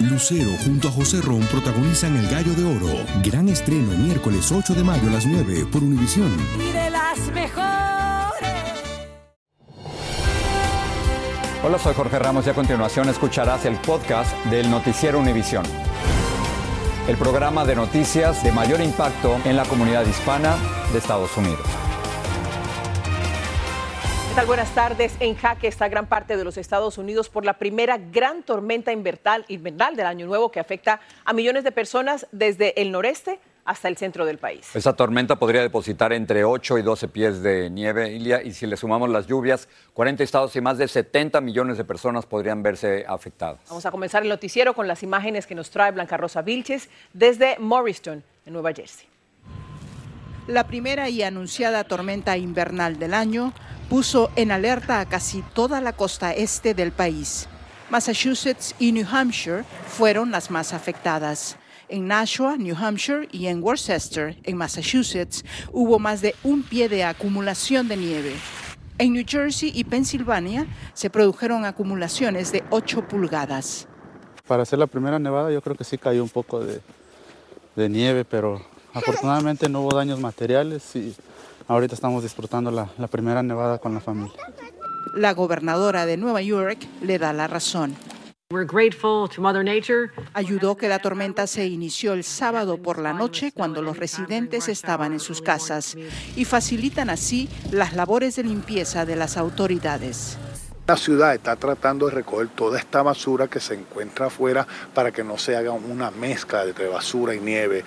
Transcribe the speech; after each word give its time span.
Lucero 0.00 0.50
junto 0.64 0.88
a 0.88 0.90
José 0.90 1.20
Ron 1.20 1.42
protagonizan 1.42 2.16
El 2.16 2.28
Gallo 2.28 2.52
de 2.54 2.64
Oro. 2.64 3.04
Gran 3.22 3.48
estreno 3.48 3.92
miércoles 3.92 4.50
8 4.50 4.74
de 4.74 4.82
mayo 4.82 5.08
a 5.08 5.12
las 5.12 5.24
9 5.24 5.66
por 5.70 5.84
Univisión. 5.84 6.32
Y 6.58 6.72
de 6.72 6.90
las 6.90 7.18
mejores. 7.32 7.64
Hola, 11.62 11.78
soy 11.78 11.94
Jorge 11.94 12.18
Ramos 12.18 12.44
y 12.46 12.50
a 12.50 12.54
continuación 12.54 13.08
escucharás 13.08 13.64
el 13.66 13.76
podcast 13.76 14.34
del 14.46 14.68
Noticiero 14.68 15.20
Univisión. 15.20 15.64
El 17.06 17.16
programa 17.16 17.64
de 17.64 17.76
noticias 17.76 18.42
de 18.42 18.50
mayor 18.50 18.80
impacto 18.80 19.38
en 19.44 19.56
la 19.56 19.64
comunidad 19.64 20.04
hispana 20.06 20.56
de 20.92 20.98
Estados 20.98 21.36
Unidos. 21.36 21.83
¿Qué 24.34 24.40
tal? 24.40 24.46
Buenas 24.48 24.74
tardes. 24.74 25.14
En 25.20 25.36
jaque 25.36 25.68
está 25.68 25.86
gran 25.88 26.08
parte 26.08 26.36
de 26.36 26.42
los 26.42 26.56
Estados 26.56 26.98
Unidos 26.98 27.28
por 27.28 27.44
la 27.44 27.52
primera 27.52 27.98
gran 27.98 28.42
tormenta 28.42 28.90
invernal, 28.90 29.44
invernal 29.46 29.94
del 29.94 30.06
año 30.06 30.26
nuevo 30.26 30.50
que 30.50 30.58
afecta 30.58 30.98
a 31.24 31.32
millones 31.32 31.62
de 31.62 31.70
personas 31.70 32.26
desde 32.32 32.82
el 32.82 32.90
noreste 32.90 33.38
hasta 33.64 33.86
el 33.86 33.96
centro 33.96 34.26
del 34.26 34.38
país. 34.38 34.74
Esa 34.74 34.94
tormenta 34.94 35.36
podría 35.36 35.62
depositar 35.62 36.12
entre 36.12 36.44
8 36.44 36.78
y 36.78 36.82
12 36.82 37.06
pies 37.06 37.42
de 37.42 37.70
nieve, 37.70 38.10
Ilia, 38.10 38.42
y 38.42 38.52
si 38.52 38.66
le 38.66 38.76
sumamos 38.76 39.08
las 39.08 39.28
lluvias, 39.28 39.68
40 39.92 40.24
estados 40.24 40.56
y 40.56 40.60
más 40.60 40.78
de 40.78 40.88
70 40.88 41.40
millones 41.40 41.78
de 41.78 41.84
personas 41.84 42.26
podrían 42.26 42.60
verse 42.60 43.04
afectadas. 43.06 43.60
Vamos 43.68 43.86
a 43.86 43.92
comenzar 43.92 44.24
el 44.24 44.30
noticiero 44.30 44.74
con 44.74 44.88
las 44.88 45.04
imágenes 45.04 45.46
que 45.46 45.54
nos 45.54 45.70
trae 45.70 45.92
Blanca 45.92 46.16
Rosa 46.16 46.42
Vilches 46.42 46.88
desde 47.12 47.56
Morristown, 47.60 48.24
en 48.46 48.52
Nueva 48.52 48.72
Jersey. 48.72 49.06
La 50.48 50.66
primera 50.66 51.08
y 51.08 51.22
anunciada 51.22 51.84
tormenta 51.84 52.36
invernal 52.36 52.98
del 52.98 53.14
año 53.14 53.54
puso 53.88 54.30
en 54.36 54.50
alerta 54.50 55.00
a 55.00 55.06
casi 55.06 55.42
toda 55.54 55.80
la 55.80 55.92
costa 55.92 56.32
este 56.32 56.74
del 56.74 56.92
país. 56.92 57.48
Massachusetts 57.90 58.74
y 58.78 58.92
New 58.92 59.06
Hampshire 59.10 59.64
fueron 59.86 60.30
las 60.30 60.50
más 60.50 60.72
afectadas. 60.72 61.56
En 61.88 62.08
Nashua, 62.08 62.56
New 62.56 62.74
Hampshire 62.74 63.28
y 63.30 63.46
en 63.46 63.62
Worcester, 63.62 64.36
en 64.42 64.56
Massachusetts, 64.56 65.44
hubo 65.70 65.98
más 65.98 66.22
de 66.22 66.34
un 66.42 66.62
pie 66.62 66.88
de 66.88 67.04
acumulación 67.04 67.88
de 67.88 67.96
nieve. 67.96 68.34
En 68.96 69.12
New 69.12 69.24
Jersey 69.26 69.70
y 69.74 69.84
Pensilvania 69.84 70.66
se 70.94 71.10
produjeron 71.10 71.64
acumulaciones 71.64 72.52
de 72.52 72.64
8 72.70 73.06
pulgadas. 73.06 73.86
Para 74.46 74.62
hacer 74.62 74.78
la 74.78 74.86
primera 74.86 75.18
nevada 75.18 75.50
yo 75.50 75.60
creo 75.60 75.76
que 75.76 75.84
sí 75.84 75.98
cayó 75.98 76.22
un 76.22 76.28
poco 76.28 76.64
de, 76.64 76.80
nieve, 77.88 78.24
pero 78.24 78.62
afortunadamente 78.92 79.68
no 79.68 79.82
hubo 79.82 79.94
daños 79.94 80.20
materiales 80.20 80.94
ahorita 81.68 81.94
estamos 81.94 82.22
disfrutando 82.22 82.70
la, 82.70 82.88
la 82.98 83.06
primera 83.06 83.42
nevada 83.42 83.78
con 83.78 83.94
la 83.94 84.00
familia. 84.00 84.34
La 85.14 85.32
gobernadora 85.32 86.06
de 86.06 86.16
Nueva 86.16 86.42
York 86.42 86.78
le 87.02 87.18
da 87.18 87.32
la 87.32 87.46
razón. 87.46 87.96
We're 88.50 88.66
grateful 88.66 89.28
to 89.30 89.40
Mother 89.40 89.64
Nature. 89.64 90.10
Ayudó 90.34 90.76
que 90.76 90.86
la 90.86 91.00
tormenta 91.00 91.46
se 91.46 91.66
inició 91.66 92.12
el 92.12 92.22
sábado 92.24 92.76
por 92.76 92.98
la 92.98 93.12
noche 93.12 93.52
cuando 93.52 93.80
los 93.80 93.96
residentes 93.96 94.68
estaban 94.68 95.12
en 95.12 95.20
sus 95.20 95.40
casas 95.40 95.96
y 96.36 96.44
facilitan 96.44 97.10
así 97.10 97.48
las 97.72 97.94
labores 97.94 98.36
de 98.36 98.44
limpieza 98.44 99.06
de 99.06 99.16
las 99.16 99.36
autoridades. 99.38 100.38
La 100.86 100.98
ciudad 100.98 101.34
está 101.34 101.56
tratando 101.56 102.06
de 102.06 102.12
recoger 102.12 102.48
toda 102.48 102.78
esta 102.78 103.02
basura 103.02 103.48
que 103.48 103.58
se 103.58 103.74
encuentra 103.74 104.26
afuera 104.26 104.66
para 104.92 105.10
que 105.10 105.24
no 105.24 105.38
se 105.38 105.56
haga 105.56 105.72
una 105.72 106.10
mezcla 106.10 106.62
entre 106.64 106.88
basura 106.88 107.34
y 107.34 107.40
nieve. 107.40 107.84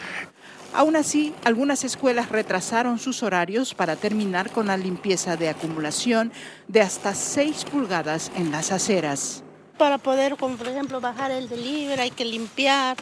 Aún 0.73 0.95
así, 0.95 1.33
algunas 1.43 1.83
escuelas 1.83 2.29
retrasaron 2.29 2.99
sus 2.99 3.23
horarios 3.23 3.73
para 3.73 3.95
terminar 3.95 4.51
con 4.51 4.67
la 4.67 4.77
limpieza 4.77 5.37
de 5.37 5.49
acumulación 5.49 6.31
de 6.67 6.81
hasta 6.81 7.15
6 7.15 7.65
pulgadas 7.65 8.31
en 8.35 8.51
las 8.51 8.71
aceras. 8.71 9.43
Para 9.77 9.97
poder, 9.97 10.35
como 10.37 10.57
por 10.57 10.67
ejemplo, 10.67 10.99
bajar 10.99 11.31
el 11.31 11.49
delivery 11.49 12.01
hay 12.01 12.11
que 12.11 12.25
limpiar, 12.25 12.97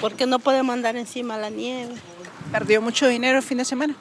porque 0.00 0.26
no 0.26 0.38
podemos 0.38 0.72
andar 0.72 0.96
encima 0.96 1.36
la 1.36 1.50
nieve. 1.50 1.94
¿Perdió 2.50 2.80
mucho 2.80 3.06
dinero 3.06 3.38
el 3.38 3.44
fin 3.44 3.58
de 3.58 3.64
semana? 3.64 3.94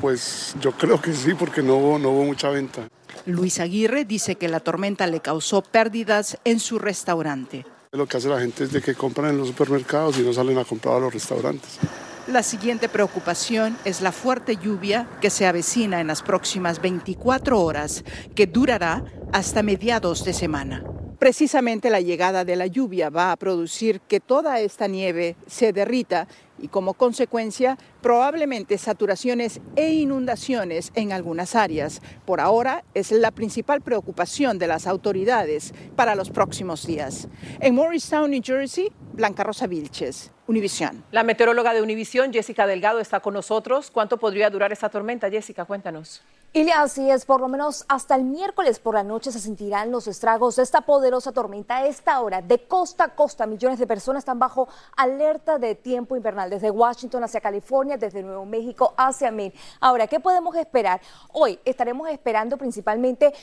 Pues 0.00 0.54
yo 0.60 0.72
creo 0.72 1.00
que 1.00 1.12
sí, 1.12 1.34
porque 1.34 1.62
no 1.62 1.76
hubo, 1.76 1.98
no 1.98 2.10
hubo 2.10 2.24
mucha 2.24 2.48
venta. 2.48 2.88
Luis 3.26 3.60
Aguirre 3.60 4.04
dice 4.04 4.36
que 4.36 4.48
la 4.48 4.60
tormenta 4.60 5.06
le 5.06 5.20
causó 5.20 5.62
pérdidas 5.62 6.38
en 6.44 6.60
su 6.60 6.78
restaurante. 6.78 7.66
Lo 7.92 8.06
que 8.06 8.18
hace 8.18 8.28
la 8.28 8.38
gente 8.38 8.64
es 8.64 8.72
de 8.72 8.82
que 8.82 8.94
compran 8.94 9.30
en 9.30 9.38
los 9.38 9.48
supermercados 9.48 10.18
y 10.18 10.22
no 10.22 10.32
salen 10.34 10.58
a 10.58 10.64
comprar 10.64 10.96
a 10.96 11.00
los 11.00 11.14
restaurantes. 11.14 11.78
La 12.26 12.42
siguiente 12.42 12.90
preocupación 12.90 13.78
es 13.86 14.02
la 14.02 14.12
fuerte 14.12 14.56
lluvia 14.56 15.08
que 15.22 15.30
se 15.30 15.46
avecina 15.46 15.98
en 16.02 16.08
las 16.08 16.22
próximas 16.22 16.82
24 16.82 17.58
horas, 17.58 18.04
que 18.34 18.46
durará 18.46 19.04
hasta 19.32 19.62
mediados 19.62 20.26
de 20.26 20.34
semana. 20.34 20.84
Precisamente 21.18 21.88
la 21.88 22.02
llegada 22.02 22.44
de 22.44 22.56
la 22.56 22.66
lluvia 22.66 23.08
va 23.08 23.32
a 23.32 23.36
producir 23.36 24.02
que 24.02 24.20
toda 24.20 24.60
esta 24.60 24.86
nieve 24.86 25.36
se 25.46 25.72
derrita 25.72 26.28
y 26.58 26.68
como 26.68 26.94
consecuencia 26.94 27.78
probablemente 28.00 28.78
saturaciones 28.78 29.60
e 29.76 29.92
inundaciones 29.92 30.92
en 30.94 31.12
algunas 31.12 31.54
áreas. 31.54 32.00
Por 32.24 32.40
ahora 32.40 32.84
es 32.94 33.10
la 33.12 33.30
principal 33.30 33.80
preocupación 33.80 34.58
de 34.58 34.66
las 34.66 34.86
autoridades 34.86 35.74
para 35.96 36.14
los 36.14 36.30
próximos 36.30 36.86
días. 36.86 37.28
En 37.60 37.74
Morristown, 37.74 38.30
New 38.30 38.42
Jersey, 38.44 38.92
Blanca 39.12 39.42
Rosa 39.44 39.66
Vilches, 39.66 40.32
Univisión. 40.48 41.04
La 41.10 41.24
meteoróloga 41.24 41.74
de 41.74 41.82
Univisión, 41.82 42.32
Jessica 42.32 42.66
Delgado, 42.66 43.00
está 43.00 43.20
con 43.20 43.34
nosotros. 43.34 43.90
¿Cuánto 43.90 44.16
podría 44.16 44.48
durar 44.48 44.72
esta 44.72 44.88
tormenta, 44.88 45.28
Jessica? 45.28 45.66
Cuéntanos. 45.66 46.22
Y 46.54 46.70
así 46.70 47.10
es, 47.10 47.26
por 47.26 47.42
lo 47.42 47.48
menos 47.48 47.84
hasta 47.86 48.14
el 48.14 48.24
miércoles 48.24 48.78
por 48.78 48.94
la 48.94 49.02
noche 49.02 49.30
se 49.30 49.40
sentirán 49.40 49.90
los 49.90 50.06
estragos 50.06 50.56
de 50.56 50.62
esta 50.62 50.80
poderosa 50.80 51.32
tormenta. 51.32 51.76
A 51.76 51.86
esta 51.86 52.18
hora, 52.22 52.40
de 52.40 52.66
costa 52.66 53.04
a 53.04 53.14
costa, 53.14 53.46
millones 53.46 53.78
de 53.78 53.86
personas 53.86 54.22
están 54.22 54.38
bajo 54.38 54.66
alerta 54.96 55.58
de 55.58 55.74
tiempo 55.74 56.16
invernal, 56.16 56.48
desde 56.48 56.70
Washington 56.70 57.24
hacia 57.24 57.42
California, 57.42 57.98
desde 57.98 58.22
Nuevo 58.22 58.46
México 58.46 58.94
hacia 58.96 59.30
Maine. 59.30 59.52
Ahora, 59.80 60.06
¿qué 60.06 60.18
podemos 60.18 60.56
esperar? 60.56 61.02
Hoy 61.34 61.58
estaremos 61.66 62.08
esperando 62.08 62.56
principalmente 62.56 63.34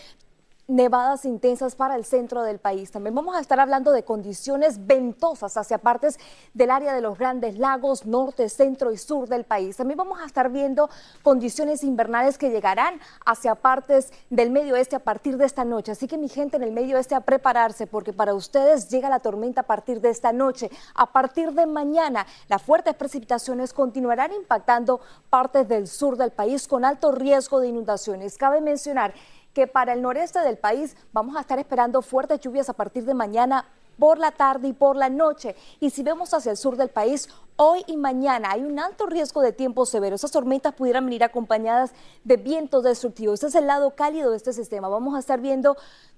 nevadas 0.68 1.26
intensas 1.26 1.76
para 1.76 1.96
el 1.96 2.06
centro 2.06 2.44
del 2.44 2.60
país. 2.60 2.92
También 2.92 3.14
vamos 3.14 3.36
a 3.36 3.40
estar 3.40 3.60
hablando 3.60 3.92
de 3.92 4.04
condiciones 4.04 4.88
ventosas 4.88 5.58
hacia 5.58 5.78
partes 5.78 6.20
del 6.54 6.72
área 6.72 6.94
de 6.94 7.02
los 7.02 7.18
grandes 7.18 7.60
lagos, 7.60 8.06
norte, 8.06 8.50
centro 8.50 8.92
y 8.92 8.98
sur 8.98 9.28
del 9.28 9.44
país. 9.44 9.78
También 9.78 9.98
vamos 9.98 10.20
a 10.20 10.26
estar 10.26 10.50
viendo 10.50 10.90
condiciones 11.22 11.84
invernales 11.84 12.38
que 12.38 12.50
llegarán 12.50 13.00
hacia 13.26 13.56
partes 13.56 14.12
del 14.30 14.50
medio 14.50 14.74
oeste 14.74 14.96
a 14.96 15.00
partir 15.00 15.38
de 15.38 15.46
esta 15.46 15.66
noche. 15.66 15.92
Así 15.92 16.08
que 16.08 16.18
mi 16.18 16.30
gente 16.30 16.58
en 16.58 16.64
el 16.64 16.72
medio 16.72 16.98
oeste 16.98 17.14
a 17.14 17.22
prepararse 17.22 17.86
porque 17.86 18.14
para 18.14 18.34
ustedes 18.34 18.90
llega 18.90 19.10
la 19.10 19.20
tormenta 19.20 19.62
a 19.62 19.68
partir 19.68 20.02
de 20.02 20.10
esta 20.10 20.34
noche. 20.34 20.72
A 20.96 21.12
partir 21.12 21.54
de 21.54 21.68
mañana 21.68 22.26
las 22.48 22.62
fuertes 22.62 22.96
precipitaciones 22.96 23.74
continuarán 23.74 24.34
impactando 24.34 25.00
partes 25.30 25.68
del 25.68 25.88
sur 25.88 26.18
del 26.18 26.32
país 26.32 26.68
con 26.68 26.86
alto 26.86 27.12
riesgo 27.12 27.60
de 27.60 27.68
inundaciones. 27.68 28.38
Cabe 28.38 28.62
mencionar 28.62 29.14
que 29.56 29.66
para 29.66 29.94
el 29.94 30.04
noreste 30.04 30.40
del 30.42 30.58
país 30.58 30.96
vamos 31.14 31.38
a 31.38 31.40
estar 31.40 31.58
esperando 31.58 32.04
fuertes 32.04 32.42
lluvias 32.42 32.70
a 32.70 32.74
partir 32.74 33.06
de 33.06 33.14
mañana 33.14 33.66
por 33.98 34.20
la 34.20 34.32
tarde 34.32 34.68
y 34.68 34.74
por 34.74 34.98
la 34.98 35.10
noche. 35.10 35.56
Y 35.80 35.90
si 35.92 36.04
vemos 36.04 36.34
hacia 36.34 36.52
el 36.52 36.58
sur 36.58 36.76
del 36.76 36.90
país, 36.90 37.30
hoy 37.56 37.82
y 37.88 37.96
mañana 37.96 38.52
hay 38.52 38.64
un 38.64 38.78
alto 38.80 39.06
riesgo 39.06 39.42
de 39.42 39.54
tiempo 39.54 39.86
severo. 39.86 40.18
Esas 40.18 40.32
tormentas 40.32 40.74
pudieran 40.74 41.06
venir 41.06 41.24
acompañadas 41.24 41.94
de 42.26 42.36
vientos 42.36 42.84
destructivos. 42.84 43.36
Este 43.36 43.48
es 43.48 43.56
el 43.56 43.68
lado 43.68 43.96
cálido 43.96 44.32
de 44.32 44.38
este 44.38 44.52
sistema. 44.52 44.90
Vamos 44.90 45.16
a 45.16 45.20
estar 45.20 45.40
viendo 45.40 45.78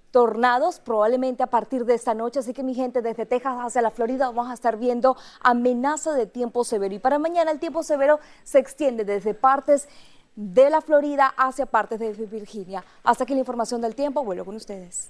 tornados 0.10 0.80
probablemente 0.80 1.44
a 1.44 1.48
partir 1.48 1.86
de 1.86 1.94
esta 1.94 2.16
noche. 2.16 2.40
Así 2.40 2.54
que 2.54 2.64
mi 2.64 2.74
gente, 2.74 3.04
desde 3.04 3.28
Texas 3.28 3.58
hacia 3.60 3.84
la 3.84 3.92
Florida 3.92 4.28
vamos 4.32 4.50
a 4.50 4.56
estar 4.56 4.78
viendo 4.78 5.16
amenaza 5.42 6.14
de 6.14 6.26
tiempo 6.26 6.64
severo. 6.64 6.96
Y 6.96 7.00
para 7.00 7.20
mañana 7.20 7.52
el 7.52 7.60
tiempo 7.60 7.84
severo 7.84 8.20
se 8.44 8.58
extiende 8.58 9.06
desde 9.06 9.36
partes 9.36 9.88
de 10.38 10.70
la 10.70 10.82
Florida 10.82 11.34
hacia 11.36 11.66
partes 11.66 12.00
de 12.00 12.14
Virginia. 12.14 12.84
Hasta 13.04 13.24
aquí 13.24 13.34
la 13.34 13.40
información 13.40 13.82
del 13.82 13.96
tiempo, 13.96 14.24
vuelvo 14.24 14.46
con 14.46 14.56
ustedes. 14.56 15.10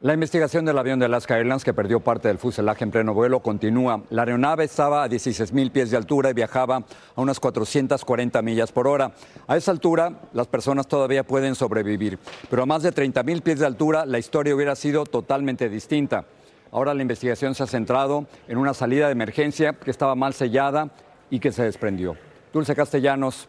La 0.00 0.14
investigación 0.14 0.64
del 0.64 0.78
avión 0.78 0.98
de 0.98 1.04
Alaska 1.04 1.36
Airlines 1.36 1.62
que 1.62 1.74
perdió 1.74 2.00
parte 2.00 2.28
del 2.28 2.38
fuselaje 2.38 2.84
en 2.84 2.90
pleno 2.90 3.12
vuelo 3.12 3.40
continúa. 3.40 4.02
La 4.08 4.22
aeronave 4.22 4.64
estaba 4.64 5.02
a 5.02 5.08
16 5.08 5.52
mil 5.52 5.70
pies 5.70 5.90
de 5.90 5.98
altura 5.98 6.30
y 6.30 6.32
viajaba 6.32 6.76
a 7.14 7.20
unas 7.20 7.38
440 7.38 8.40
millas 8.40 8.72
por 8.72 8.88
hora. 8.88 9.12
A 9.46 9.58
esa 9.58 9.70
altura, 9.70 10.22
las 10.32 10.46
personas 10.46 10.88
todavía 10.88 11.22
pueden 11.22 11.54
sobrevivir, 11.54 12.18
pero 12.48 12.62
a 12.62 12.66
más 12.66 12.82
de 12.82 12.92
30 12.92 13.22
mil 13.24 13.42
pies 13.42 13.58
de 13.58 13.66
altura, 13.66 14.06
la 14.06 14.18
historia 14.18 14.54
hubiera 14.54 14.74
sido 14.74 15.04
totalmente 15.04 15.68
distinta. 15.68 16.24
Ahora 16.72 16.94
la 16.94 17.02
investigación 17.02 17.54
se 17.54 17.62
ha 17.62 17.66
centrado 17.66 18.26
en 18.48 18.56
una 18.56 18.72
salida 18.72 19.06
de 19.06 19.12
emergencia 19.12 19.74
que 19.74 19.90
estaba 19.90 20.14
mal 20.14 20.32
sellada 20.32 20.88
y 21.28 21.40
que 21.40 21.52
se 21.52 21.62
desprendió. 21.64 22.16
Dulce 22.54 22.74
Castellanos 22.74 23.48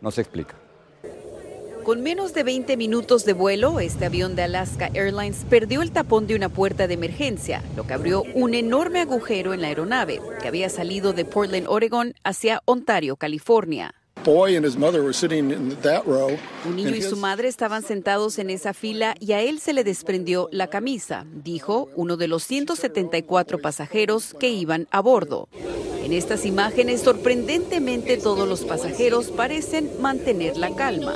nos 0.00 0.18
explica. 0.18 0.54
Con 1.86 2.02
menos 2.02 2.34
de 2.34 2.42
20 2.42 2.76
minutos 2.76 3.24
de 3.24 3.32
vuelo, 3.32 3.78
este 3.78 4.06
avión 4.06 4.34
de 4.34 4.42
Alaska 4.42 4.90
Airlines 4.92 5.46
perdió 5.48 5.82
el 5.82 5.92
tapón 5.92 6.26
de 6.26 6.34
una 6.34 6.48
puerta 6.48 6.88
de 6.88 6.94
emergencia, 6.94 7.62
lo 7.76 7.86
que 7.86 7.94
abrió 7.94 8.24
un 8.34 8.54
enorme 8.54 9.00
agujero 9.00 9.54
en 9.54 9.60
la 9.60 9.68
aeronave, 9.68 10.20
que 10.42 10.48
había 10.48 10.68
salido 10.68 11.12
de 11.12 11.24
Portland, 11.24 11.68
Oregon, 11.68 12.14
hacia 12.24 12.60
Ontario, 12.64 13.14
California. 13.14 13.94
Un 16.64 16.74
niño 16.74 16.96
y 16.96 17.00
su 17.00 17.16
madre 17.16 17.46
estaban 17.46 17.84
sentados 17.84 18.40
en 18.40 18.50
esa 18.50 18.74
fila 18.74 19.14
y 19.20 19.32
a 19.32 19.40
él 19.40 19.60
se 19.60 19.72
le 19.72 19.84
desprendió 19.84 20.48
la 20.50 20.66
camisa, 20.66 21.24
dijo 21.32 21.90
uno 21.94 22.16
de 22.16 22.26
los 22.26 22.42
174 22.42 23.60
pasajeros 23.60 24.34
que 24.34 24.48
iban 24.48 24.88
a 24.90 25.00
bordo. 25.00 25.48
En 26.02 26.12
estas 26.12 26.44
imágenes, 26.44 27.02
sorprendentemente, 27.02 28.16
todos 28.16 28.48
los 28.48 28.64
pasajeros 28.64 29.28
parecen 29.28 29.90
mantener 30.00 30.56
la 30.56 30.74
calma. 30.74 31.14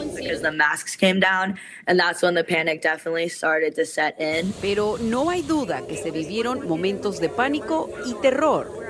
Pero 4.60 4.98
no 5.00 5.30
hay 5.30 5.42
duda 5.42 5.84
que 5.86 5.96
se 5.96 6.12
vivieron 6.12 6.68
momentos 6.68 7.20
de 7.20 7.28
pánico 7.28 7.90
y 8.06 8.14
terror. 8.14 8.89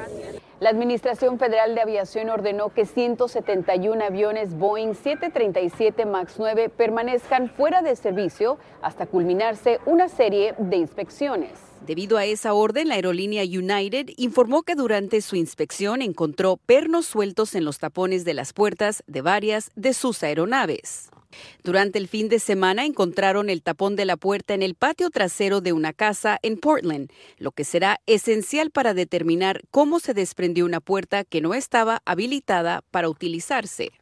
La 0.60 0.68
Administración 0.68 1.38
Federal 1.38 1.74
de 1.74 1.80
Aviación 1.80 2.28
ordenó 2.28 2.68
que 2.68 2.84
171 2.84 4.04
aviones 4.04 4.52
Boeing 4.58 4.92
737 4.92 6.04
MAX 6.04 6.34
9 6.36 6.68
permanezcan 6.68 7.48
fuera 7.48 7.80
de 7.80 7.96
servicio 7.96 8.58
hasta 8.82 9.06
culminarse 9.06 9.80
una 9.86 10.10
serie 10.10 10.54
de 10.58 10.76
inspecciones. 10.76 11.52
Debido 11.86 12.18
a 12.18 12.26
esa 12.26 12.52
orden, 12.52 12.88
la 12.88 12.96
aerolínea 12.96 13.42
United 13.42 14.10
informó 14.18 14.62
que 14.62 14.74
durante 14.74 15.22
su 15.22 15.34
inspección 15.34 16.02
encontró 16.02 16.58
pernos 16.58 17.06
sueltos 17.06 17.54
en 17.54 17.64
los 17.64 17.78
tapones 17.78 18.26
de 18.26 18.34
las 18.34 18.52
puertas 18.52 19.02
de 19.06 19.22
varias 19.22 19.70
de 19.76 19.94
sus 19.94 20.22
aeronaves. 20.22 21.10
Durante 21.62 21.98
el 21.98 22.08
fin 22.08 22.28
de 22.28 22.38
semana 22.38 22.84
encontraron 22.84 23.50
el 23.50 23.62
tapón 23.62 23.96
de 23.96 24.04
la 24.04 24.16
puerta 24.16 24.54
en 24.54 24.62
el 24.62 24.74
patio 24.74 25.10
trasero 25.10 25.60
de 25.60 25.72
una 25.72 25.92
casa 25.92 26.38
en 26.42 26.58
Portland, 26.58 27.10
lo 27.38 27.52
que 27.52 27.64
será 27.64 28.00
esencial 28.06 28.70
para 28.70 28.94
determinar 28.94 29.62
cómo 29.70 30.00
se 30.00 30.14
desprendió 30.14 30.64
una 30.64 30.80
puerta 30.80 31.24
que 31.24 31.40
no 31.40 31.54
estaba 31.54 32.02
habilitada 32.04 32.82
para 32.90 33.08
utilizarse. 33.08 33.92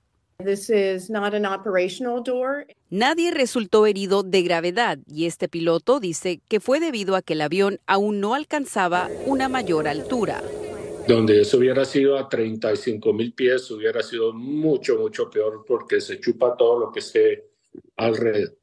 Nadie 2.90 3.32
resultó 3.32 3.86
herido 3.86 4.22
de 4.22 4.42
gravedad 4.42 4.98
y 5.06 5.26
este 5.26 5.48
piloto 5.48 5.98
dice 5.98 6.40
que 6.48 6.60
fue 6.60 6.78
debido 6.78 7.16
a 7.16 7.22
que 7.22 7.32
el 7.32 7.40
avión 7.40 7.80
aún 7.86 8.20
no 8.20 8.34
alcanzaba 8.34 9.08
una 9.26 9.48
mayor 9.48 9.88
altura. 9.88 10.40
Donde 11.08 11.40
eso 11.40 11.56
hubiera 11.56 11.84
sido 11.84 12.18
a 12.18 12.28
35 12.28 13.12
mil 13.14 13.32
pies, 13.32 13.70
hubiera 13.70 14.02
sido 14.02 14.32
mucho, 14.34 14.98
mucho 14.98 15.30
peor 15.30 15.64
porque 15.66 16.00
se 16.00 16.20
chupa 16.20 16.54
todo 16.56 16.78
lo 16.78 16.92
que 16.92 17.00
esté 17.00 17.50
alrededor 17.96 18.58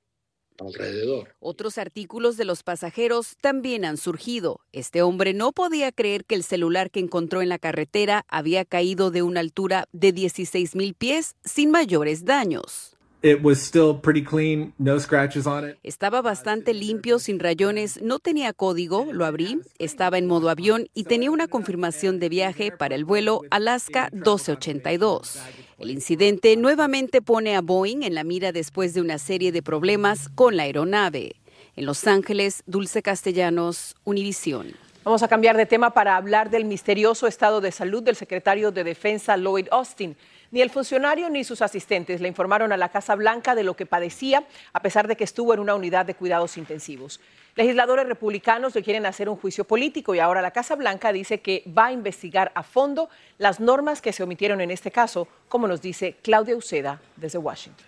alrededor. 0.59 1.36
Otros 1.39 1.77
artículos 1.77 2.38
de 2.38 2.45
los 2.45 2.63
pasajeros 2.63 3.36
también 3.42 3.86
han 3.86 3.97
surgido. 3.97 4.62
Este 4.71 5.01
hombre 5.01 5.33
no 5.33 5.51
podía 5.51 5.92
creer 5.92 6.25
que 6.25 6.36
el 6.36 6.44
celular 6.44 6.92
que 6.92 7.00
encontró 7.00 7.42
en 7.42 7.50
la 7.50 7.59
carretera 7.59 8.25
había 8.27 8.65
caído 8.65 9.12
de 9.12 9.21
una 9.21 9.39
altura 9.39 9.88
de 9.92 10.12
16 10.12 10.75
mil 10.75 10.94
pies 10.94 11.36
sin 11.44 11.71
mayores 11.71 12.25
daños. 12.25 12.94
Estaba 15.83 16.21
bastante 16.21 16.73
limpio, 16.73 17.19
sin 17.19 17.39
rayones, 17.39 18.01
no 18.01 18.19
tenía 18.19 18.53
código, 18.53 19.07
lo 19.12 19.25
abrí, 19.25 19.59
estaba 19.79 20.17
en 20.17 20.27
modo 20.27 20.50
avión 20.50 20.89
y 20.94 21.06
tenía 21.06 21.31
una 21.31 21.47
confirmación 21.47 22.19
de 22.19 22.29
viaje 22.29 22.71
para 22.71 22.95
el 22.95 23.06
vuelo 23.06 23.41
Alaska 23.50 24.09
1282. 24.12 25.39
El 25.79 25.91
incidente 25.91 26.56
nuevamente 26.56 27.21
pone 27.21 27.56
a 27.56 27.62
Boeing 27.62 28.03
en 28.03 28.15
la 28.15 28.23
mira 28.23 28.51
después 28.51 28.94
de 28.94 29.01
una 29.01 29.18
serie 29.18 29.51
de 29.51 29.61
problemas 29.61 30.29
con 30.29 30.56
la 30.56 30.63
aeronave. 30.63 31.35
En 31.75 31.85
Los 31.85 32.07
Ángeles, 32.07 32.63
Dulce 32.68 33.01
Castellanos, 33.01 33.95
Univisión. 34.06 34.73
Vamos 35.03 35.21
a 35.21 35.27
cambiar 35.27 35.56
de 35.56 35.68
tema 35.68 35.91
para 35.91 36.15
hablar 36.15 36.50
del 36.50 36.65
misterioso 36.65 37.27
estado 37.27 37.61
de 37.61 37.71
salud 37.71 38.01
del 38.01 38.15
secretario 38.15 38.71
de 38.71 38.83
Defensa 38.83 39.38
Lloyd 39.38 39.68
Austin. 39.69 40.15
Ni 40.51 40.62
el 40.62 40.69
funcionario 40.69 41.30
ni 41.30 41.44
sus 41.44 41.62
asistentes 41.62 42.21
le 42.21 42.27
informaron 42.27 42.71
a 42.71 42.77
la 42.77 42.89
Casa 42.89 43.15
Blanca 43.15 43.56
de 43.56 43.63
lo 43.63 43.75
que 43.75 43.86
padecía, 43.86 44.44
a 44.74 44.80
pesar 44.81 45.07
de 45.07 45.15
que 45.15 45.24
estuvo 45.24 45.53
en 45.53 45.59
una 45.59 45.75
unidad 45.75 46.06
de 46.06 46.15
cuidados 46.15 46.57
intensivos. 46.57 47.19
Legisladores 47.56 48.06
republicanos 48.06 48.75
le 48.75 48.83
quieren 48.83 49.06
hacer 49.06 49.30
un 49.30 49.38
juicio 49.38 49.63
político 49.63 50.13
y 50.13 50.19
ahora 50.19 50.42
la 50.42 50.51
Casa 50.51 50.75
Blanca 50.75 51.13
dice 51.13 51.39
que 51.39 51.63
va 51.65 51.86
a 51.86 51.92
investigar 51.94 52.51
a 52.53 52.63
fondo 52.63 53.09
las 53.38 53.59
normas 53.59 54.01
que 54.01 54.12
se 54.12 54.24
omitieron 54.24 54.59
en 54.59 54.71
este 54.71 54.92
caso, 54.92 55.27
como 55.47 55.68
nos 55.68 55.81
dice 55.81 56.18
Claudia 56.21 56.56
Uceda 56.56 57.00
desde 57.15 57.38
Washington. 57.38 57.86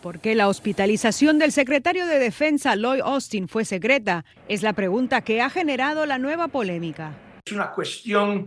¿Por 0.00 0.20
qué 0.20 0.34
la 0.34 0.48
hospitalización 0.48 1.38
del 1.38 1.50
secretario 1.50 2.06
de 2.06 2.18
Defensa 2.18 2.76
Lloyd 2.76 3.00
Austin 3.00 3.48
fue 3.48 3.64
secreta? 3.64 4.24
Es 4.48 4.62
la 4.62 4.74
pregunta 4.74 5.22
que 5.22 5.40
ha 5.40 5.48
generado 5.48 6.04
la 6.04 6.18
nueva 6.18 6.48
polémica. 6.48 7.12
Es 7.44 7.52
una 7.52 7.70
cuestión 7.70 8.46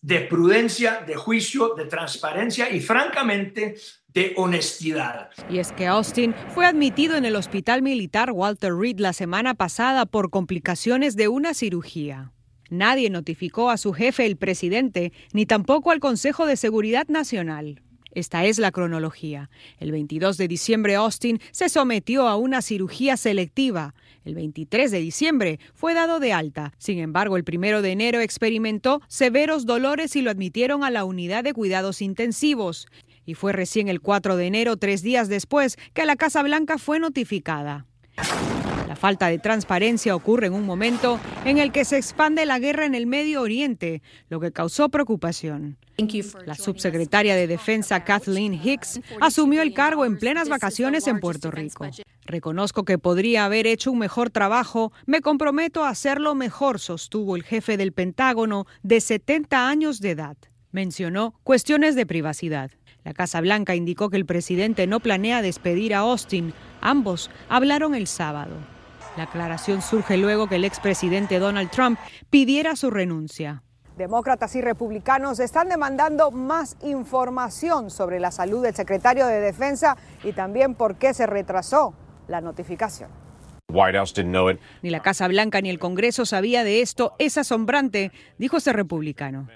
de 0.00 0.20
prudencia, 0.20 1.02
de 1.06 1.16
juicio, 1.16 1.74
de 1.74 1.86
transparencia 1.86 2.70
y 2.70 2.80
francamente 2.80 3.76
de 4.08 4.32
honestidad. 4.36 5.30
Y 5.50 5.58
es 5.58 5.72
que 5.72 5.86
Austin 5.86 6.34
fue 6.54 6.66
admitido 6.66 7.16
en 7.16 7.24
el 7.24 7.36
Hospital 7.36 7.82
Militar 7.82 8.30
Walter 8.32 8.74
Reed 8.74 8.98
la 8.98 9.12
semana 9.12 9.54
pasada 9.54 10.06
por 10.06 10.30
complicaciones 10.30 11.16
de 11.16 11.28
una 11.28 11.54
cirugía. 11.54 12.32
Nadie 12.70 13.10
notificó 13.10 13.70
a 13.70 13.78
su 13.78 13.92
jefe, 13.92 14.26
el 14.26 14.36
presidente, 14.36 15.12
ni 15.32 15.46
tampoco 15.46 15.90
al 15.90 16.00
Consejo 16.00 16.46
de 16.46 16.56
Seguridad 16.56 17.06
Nacional. 17.08 17.82
Esta 18.12 18.44
es 18.44 18.58
la 18.58 18.72
cronología. 18.72 19.50
El 19.78 19.92
22 19.92 20.36
de 20.36 20.48
diciembre 20.48 20.96
Austin 20.96 21.40
se 21.50 21.68
sometió 21.68 22.26
a 22.26 22.36
una 22.36 22.62
cirugía 22.62 23.16
selectiva. 23.16 23.94
El 24.28 24.34
23 24.34 24.90
de 24.90 24.98
diciembre 24.98 25.58
fue 25.72 25.94
dado 25.94 26.20
de 26.20 26.34
alta. 26.34 26.74
Sin 26.76 26.98
embargo, 26.98 27.38
el 27.38 27.44
1 27.50 27.80
de 27.80 27.92
enero 27.92 28.20
experimentó 28.20 29.00
severos 29.08 29.64
dolores 29.64 30.16
y 30.16 30.20
lo 30.20 30.30
admitieron 30.30 30.84
a 30.84 30.90
la 30.90 31.06
unidad 31.06 31.44
de 31.44 31.54
cuidados 31.54 32.02
intensivos 32.02 32.88
y 33.24 33.32
fue 33.32 33.54
recién 33.54 33.88
el 33.88 34.02
4 34.02 34.36
de 34.36 34.46
enero, 34.46 34.76
tres 34.76 35.00
días 35.00 35.30
después, 35.30 35.78
que 35.94 36.04
la 36.04 36.16
Casa 36.16 36.42
Blanca 36.42 36.76
fue 36.76 36.98
notificada. 36.98 37.86
La 38.86 38.96
falta 38.96 39.28
de 39.28 39.38
transparencia 39.38 40.14
ocurre 40.14 40.48
en 40.48 40.52
un 40.52 40.66
momento 40.66 41.18
en 41.46 41.56
el 41.56 41.72
que 41.72 41.86
se 41.86 41.96
expande 41.96 42.44
la 42.44 42.58
guerra 42.58 42.84
en 42.84 42.94
el 42.94 43.06
Medio 43.06 43.40
Oriente, 43.40 44.02
lo 44.28 44.40
que 44.40 44.52
causó 44.52 44.90
preocupación. 44.90 45.78
La 46.44 46.54
subsecretaria 46.54 47.34
de 47.34 47.46
Defensa 47.46 48.04
Kathleen 48.04 48.54
Hicks 48.54 49.00
asumió 49.20 49.62
el 49.62 49.72
cargo 49.72 50.04
en 50.04 50.18
plenas 50.18 50.50
vacaciones 50.50 51.06
en 51.06 51.18
Puerto 51.18 51.50
Rico. 51.50 51.86
Reconozco 52.28 52.84
que 52.84 52.98
podría 52.98 53.46
haber 53.46 53.66
hecho 53.66 53.90
un 53.90 53.98
mejor 53.98 54.28
trabajo, 54.28 54.92
me 55.06 55.22
comprometo 55.22 55.82
a 55.82 55.88
hacerlo 55.88 56.34
mejor, 56.34 56.78
sostuvo 56.78 57.36
el 57.36 57.42
jefe 57.42 57.78
del 57.78 57.92
Pentágono 57.92 58.66
de 58.82 59.00
70 59.00 59.66
años 59.66 60.02
de 60.02 60.10
edad. 60.10 60.36
Mencionó 60.70 61.32
cuestiones 61.42 61.94
de 61.96 62.04
privacidad. 62.04 62.70
La 63.02 63.14
Casa 63.14 63.40
Blanca 63.40 63.74
indicó 63.74 64.10
que 64.10 64.18
el 64.18 64.26
presidente 64.26 64.86
no 64.86 65.00
planea 65.00 65.40
despedir 65.40 65.94
a 65.94 66.00
Austin. 66.00 66.52
Ambos 66.82 67.30
hablaron 67.48 67.94
el 67.94 68.06
sábado. 68.06 68.56
La 69.16 69.22
aclaración 69.22 69.80
surge 69.80 70.18
luego 70.18 70.48
que 70.48 70.56
el 70.56 70.66
expresidente 70.66 71.38
Donald 71.38 71.70
Trump 71.70 71.98
pidiera 72.28 72.76
su 72.76 72.90
renuncia. 72.90 73.62
Demócratas 73.96 74.54
y 74.54 74.60
republicanos 74.60 75.40
están 75.40 75.70
demandando 75.70 76.30
más 76.30 76.76
información 76.82 77.90
sobre 77.90 78.20
la 78.20 78.32
salud 78.32 78.62
del 78.62 78.74
secretario 78.74 79.26
de 79.26 79.40
Defensa 79.40 79.96
y 80.22 80.34
también 80.34 80.74
por 80.74 80.96
qué 80.96 81.14
se 81.14 81.26
retrasó 81.26 81.94
la 82.28 82.40
notificación. 82.40 83.10
Ni 84.82 84.88
la 84.88 85.00
Casa 85.00 85.28
Blanca 85.28 85.60
ni 85.60 85.68
el 85.68 85.78
Congreso 85.78 86.24
sabía 86.24 86.64
de 86.64 86.80
esto. 86.80 87.14
Es 87.18 87.36
asombrante, 87.36 88.12
dijo 88.38 88.56
ese 88.56 88.72
republicano. 88.72 89.46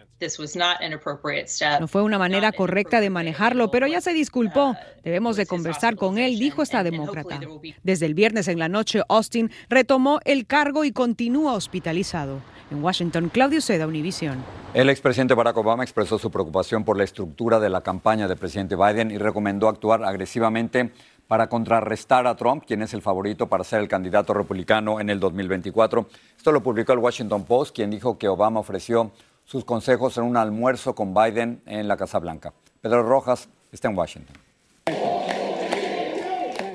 No 1.80 1.88
fue 1.88 2.02
una 2.02 2.18
manera 2.18 2.52
correcta 2.52 3.00
de 3.00 3.08
manejarlo, 3.08 3.70
pero 3.70 3.86
ya 3.86 4.02
se 4.02 4.12
disculpó. 4.12 4.76
Debemos 5.02 5.36
de 5.36 5.46
conversar 5.46 5.96
con 5.96 6.18
él, 6.18 6.38
dijo 6.38 6.62
esta 6.62 6.82
demócrata. 6.82 7.40
Desde 7.82 8.04
el 8.04 8.12
viernes 8.12 8.48
en 8.48 8.58
la 8.58 8.68
noche, 8.68 9.00
Austin 9.08 9.50
retomó 9.70 10.20
el 10.24 10.46
cargo 10.46 10.84
y 10.84 10.92
continúa 10.92 11.54
hospitalizado. 11.54 12.40
En 12.70 12.82
Washington, 12.82 13.30
Claudio 13.30 13.60
Seda, 13.60 13.86
Univision. 13.86 14.42
El 14.72 14.88
expresidente 14.88 15.34
Barack 15.34 15.56
Obama 15.58 15.82
expresó 15.82 16.18
su 16.18 16.30
preocupación 16.30 16.84
por 16.84 16.96
la 16.96 17.04
estructura 17.04 17.60
de 17.60 17.68
la 17.68 17.82
campaña 17.82 18.28
del 18.28 18.38
presidente 18.38 18.76
Biden 18.76 19.10
y 19.10 19.18
recomendó 19.18 19.68
actuar 19.68 20.02
agresivamente 20.04 20.92
para 21.32 21.48
contrarrestar 21.48 22.26
a 22.26 22.36
Trump, 22.36 22.62
quien 22.66 22.82
es 22.82 22.92
el 22.92 23.00
favorito 23.00 23.46
para 23.46 23.64
ser 23.64 23.80
el 23.80 23.88
candidato 23.88 24.34
republicano 24.34 25.00
en 25.00 25.08
el 25.08 25.18
2024. 25.18 26.06
Esto 26.36 26.52
lo 26.52 26.62
publicó 26.62 26.92
el 26.92 26.98
Washington 26.98 27.46
Post, 27.46 27.74
quien 27.74 27.88
dijo 27.88 28.18
que 28.18 28.28
Obama 28.28 28.60
ofreció 28.60 29.12
sus 29.46 29.64
consejos 29.64 30.18
en 30.18 30.24
un 30.24 30.36
almuerzo 30.36 30.94
con 30.94 31.14
Biden 31.14 31.62
en 31.64 31.88
la 31.88 31.96
Casa 31.96 32.18
Blanca. 32.18 32.52
Pedro 32.82 33.02
Rojas 33.02 33.48
está 33.72 33.88
en 33.88 33.96
Washington. 33.96 34.36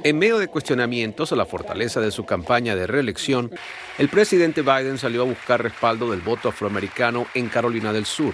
En 0.04 0.18
medio 0.18 0.40
de 0.40 0.48
cuestionamientos 0.48 1.32
a 1.32 1.36
la 1.36 1.46
fortaleza 1.46 2.02
de 2.02 2.10
su 2.10 2.26
campaña 2.26 2.76
de 2.76 2.88
reelección, 2.88 3.52
el 4.00 4.10
presidente 4.10 4.64
Biden 4.64 4.98
salió 4.98 5.22
a 5.22 5.26
buscar 5.26 5.62
respaldo 5.62 6.10
del 6.10 6.22
voto 6.22 6.50
afroamericano 6.50 7.28
en 7.36 7.50
Carolina 7.50 7.94
del 7.94 8.08
Sur, 8.08 8.34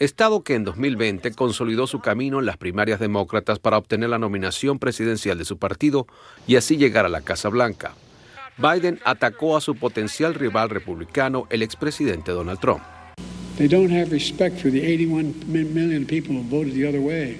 estado 0.00 0.42
que 0.42 0.54
en 0.54 0.64
2020 0.64 1.32
consolidó 1.32 1.86
su 1.86 2.00
camino 2.00 2.40
en 2.40 2.46
las 2.46 2.56
primarias 2.56 2.98
demócratas 2.98 3.58
para 3.58 3.78
obtener 3.78 4.10
la 4.10 4.18
nominación 4.18 4.78
presidencial 4.78 5.38
de 5.38 5.44
su 5.44 5.58
partido 5.58 6.06
y 6.46 6.56
así 6.56 6.76
llegar 6.76 7.04
a 7.04 7.10
la 7.10 7.20
Casa 7.20 7.48
Blanca. 7.50 7.94
Biden 8.56 8.98
atacó 9.04 9.56
a 9.56 9.60
su 9.60 9.76
potencial 9.76 10.34
rival 10.34 10.70
republicano, 10.70 11.46
el 11.50 11.62
expresidente 11.62 12.32
Donald 12.32 12.60
Trump. 12.60 12.82
They 13.58 13.68
don't 13.68 13.92
have 13.92 14.10
respect 14.10 14.58
for 14.58 14.70
the 14.70 14.80
81 14.80 15.34
million 15.46 16.06
people 16.06 16.34
who 16.34 16.42
voted 16.42 16.72
the 16.72 16.88
other 16.88 17.00
way. 17.00 17.38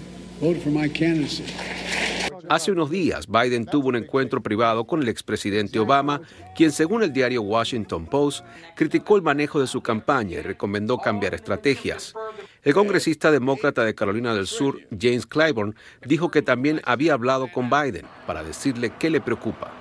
Hace 2.48 2.72
unos 2.72 2.90
días, 2.90 3.26
Biden 3.26 3.66
tuvo 3.66 3.88
un 3.88 3.96
encuentro 3.96 4.42
privado 4.42 4.86
con 4.86 5.02
el 5.02 5.08
expresidente 5.08 5.78
Obama, 5.78 6.22
quien 6.56 6.72
según 6.72 7.02
el 7.02 7.12
diario 7.12 7.42
Washington 7.42 8.06
Post 8.06 8.44
criticó 8.74 9.16
el 9.16 9.22
manejo 9.22 9.60
de 9.60 9.66
su 9.66 9.82
campaña 9.82 10.38
y 10.38 10.42
recomendó 10.42 10.96
cambiar 10.96 11.34
estrategias. 11.34 12.14
El 12.62 12.74
congresista 12.74 13.30
demócrata 13.30 13.84
de 13.84 13.94
Carolina 13.94 14.34
del 14.34 14.46
Sur, 14.46 14.80
James 14.90 15.26
Clyburn, 15.26 15.74
dijo 16.04 16.30
que 16.30 16.42
también 16.42 16.82
había 16.84 17.14
hablado 17.14 17.50
con 17.50 17.70
Biden 17.70 18.04
para 18.26 18.44
decirle 18.44 18.92
qué 18.98 19.08
le 19.08 19.22
preocupa. 19.22 19.72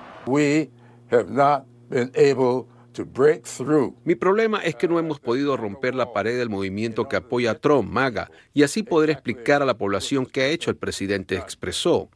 Mi 4.04 4.14
problema 4.14 4.60
es 4.60 4.74
que 4.76 4.88
no 4.88 4.98
hemos 4.98 5.20
podido 5.20 5.58
romper 5.58 5.94
la 5.94 6.12
pared 6.14 6.38
del 6.38 6.48
movimiento 6.48 7.06
que 7.06 7.16
apoya 7.16 7.50
a 7.50 7.54
Trump, 7.54 7.90
MAGA, 7.90 8.30
y 8.54 8.62
así 8.62 8.82
poder 8.82 9.10
explicar 9.10 9.60
a 9.60 9.66
la 9.66 9.76
población 9.76 10.24
qué 10.24 10.42
ha 10.42 10.48
hecho 10.48 10.70
el 10.70 10.76
presidente, 10.76 11.36
expresó. 11.36 12.08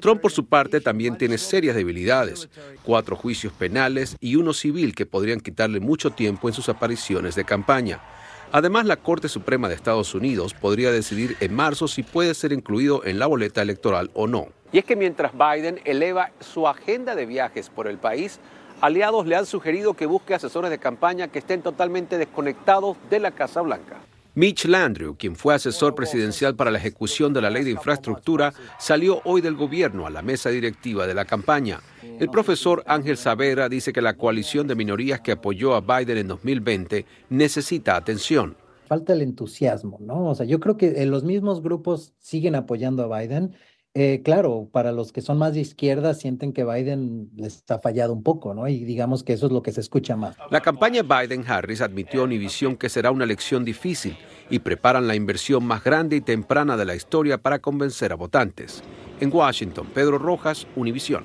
Trump, 0.00 0.20
por 0.20 0.32
su 0.32 0.46
parte, 0.46 0.80
también 0.80 1.16
tiene 1.16 1.38
serias 1.38 1.76
debilidades, 1.76 2.48
cuatro 2.82 3.14
juicios 3.14 3.52
penales 3.52 4.16
y 4.18 4.34
uno 4.34 4.52
civil 4.52 4.94
que 4.96 5.06
podrían 5.06 5.40
quitarle 5.40 5.78
mucho 5.78 6.10
tiempo 6.10 6.48
en 6.48 6.54
sus 6.54 6.68
apariciones 6.68 7.36
de 7.36 7.44
campaña. 7.44 8.00
Además, 8.50 8.86
la 8.86 8.96
Corte 8.96 9.28
Suprema 9.28 9.68
de 9.68 9.74
Estados 9.74 10.14
Unidos 10.14 10.54
podría 10.54 10.90
decidir 10.90 11.36
en 11.40 11.54
marzo 11.54 11.86
si 11.86 12.02
puede 12.02 12.32
ser 12.32 12.52
incluido 12.52 13.04
en 13.04 13.18
la 13.18 13.26
boleta 13.26 13.60
electoral 13.60 14.10
o 14.14 14.26
no. 14.26 14.48
Y 14.72 14.78
es 14.78 14.84
que 14.86 14.96
mientras 14.96 15.32
Biden 15.32 15.80
eleva 15.84 16.30
su 16.40 16.66
agenda 16.66 17.14
de 17.14 17.26
viajes 17.26 17.68
por 17.68 17.88
el 17.88 17.98
país, 17.98 18.40
aliados 18.80 19.26
le 19.26 19.36
han 19.36 19.44
sugerido 19.44 19.92
que 19.94 20.06
busque 20.06 20.34
asesores 20.34 20.70
de 20.70 20.78
campaña 20.78 21.28
que 21.28 21.40
estén 21.40 21.60
totalmente 21.60 22.16
desconectados 22.16 22.96
de 23.10 23.20
la 23.20 23.32
Casa 23.32 23.60
Blanca. 23.60 23.96
Mitch 24.38 24.66
Landrieu, 24.66 25.16
quien 25.16 25.34
fue 25.34 25.56
asesor 25.56 25.96
presidencial 25.96 26.54
para 26.54 26.70
la 26.70 26.78
ejecución 26.78 27.32
de 27.32 27.42
la 27.42 27.50
ley 27.50 27.64
de 27.64 27.72
infraestructura, 27.72 28.54
salió 28.78 29.20
hoy 29.24 29.40
del 29.40 29.56
gobierno 29.56 30.06
a 30.06 30.10
la 30.10 30.22
mesa 30.22 30.48
directiva 30.48 31.08
de 31.08 31.14
la 31.14 31.24
campaña. 31.24 31.80
El 32.20 32.30
profesor 32.30 32.84
Ángel 32.86 33.16
Savera 33.16 33.68
dice 33.68 33.92
que 33.92 34.00
la 34.00 34.16
coalición 34.16 34.68
de 34.68 34.76
minorías 34.76 35.22
que 35.22 35.32
apoyó 35.32 35.74
a 35.74 35.80
Biden 35.80 36.18
en 36.18 36.28
2020 36.28 37.04
necesita 37.30 37.96
atención. 37.96 38.54
Falta 38.86 39.12
el 39.12 39.22
entusiasmo, 39.22 39.98
¿no? 40.00 40.26
O 40.28 40.34
sea, 40.36 40.46
yo 40.46 40.60
creo 40.60 40.76
que 40.76 41.04
los 41.06 41.24
mismos 41.24 41.60
grupos 41.60 42.14
siguen 42.20 42.54
apoyando 42.54 43.12
a 43.12 43.18
Biden 43.18 43.56
eh, 44.00 44.22
claro, 44.22 44.68
para 44.70 44.92
los 44.92 45.10
que 45.10 45.22
son 45.22 45.38
más 45.38 45.54
de 45.54 45.60
izquierda 45.60 46.14
sienten 46.14 46.52
que 46.52 46.64
Biden 46.64 47.30
les 47.34 47.64
ha 47.68 47.80
fallado 47.80 48.12
un 48.12 48.22
poco, 48.22 48.54
¿no? 48.54 48.68
Y 48.68 48.84
digamos 48.84 49.24
que 49.24 49.32
eso 49.32 49.46
es 49.46 49.52
lo 49.52 49.60
que 49.60 49.72
se 49.72 49.80
escucha 49.80 50.14
más. 50.14 50.36
La 50.52 50.60
campaña 50.60 51.02
Biden-Harris 51.02 51.80
admitió 51.80 52.20
a 52.20 52.24
Univision 52.24 52.76
que 52.76 52.88
será 52.90 53.10
una 53.10 53.24
elección 53.24 53.64
difícil 53.64 54.16
y 54.50 54.60
preparan 54.60 55.08
la 55.08 55.16
inversión 55.16 55.64
más 55.64 55.82
grande 55.82 56.14
y 56.14 56.20
temprana 56.20 56.76
de 56.76 56.84
la 56.84 56.94
historia 56.94 57.38
para 57.38 57.58
convencer 57.58 58.12
a 58.12 58.14
votantes. 58.14 58.84
En 59.18 59.34
Washington, 59.34 59.88
Pedro 59.92 60.16
Rojas, 60.16 60.68
Univision. 60.76 61.24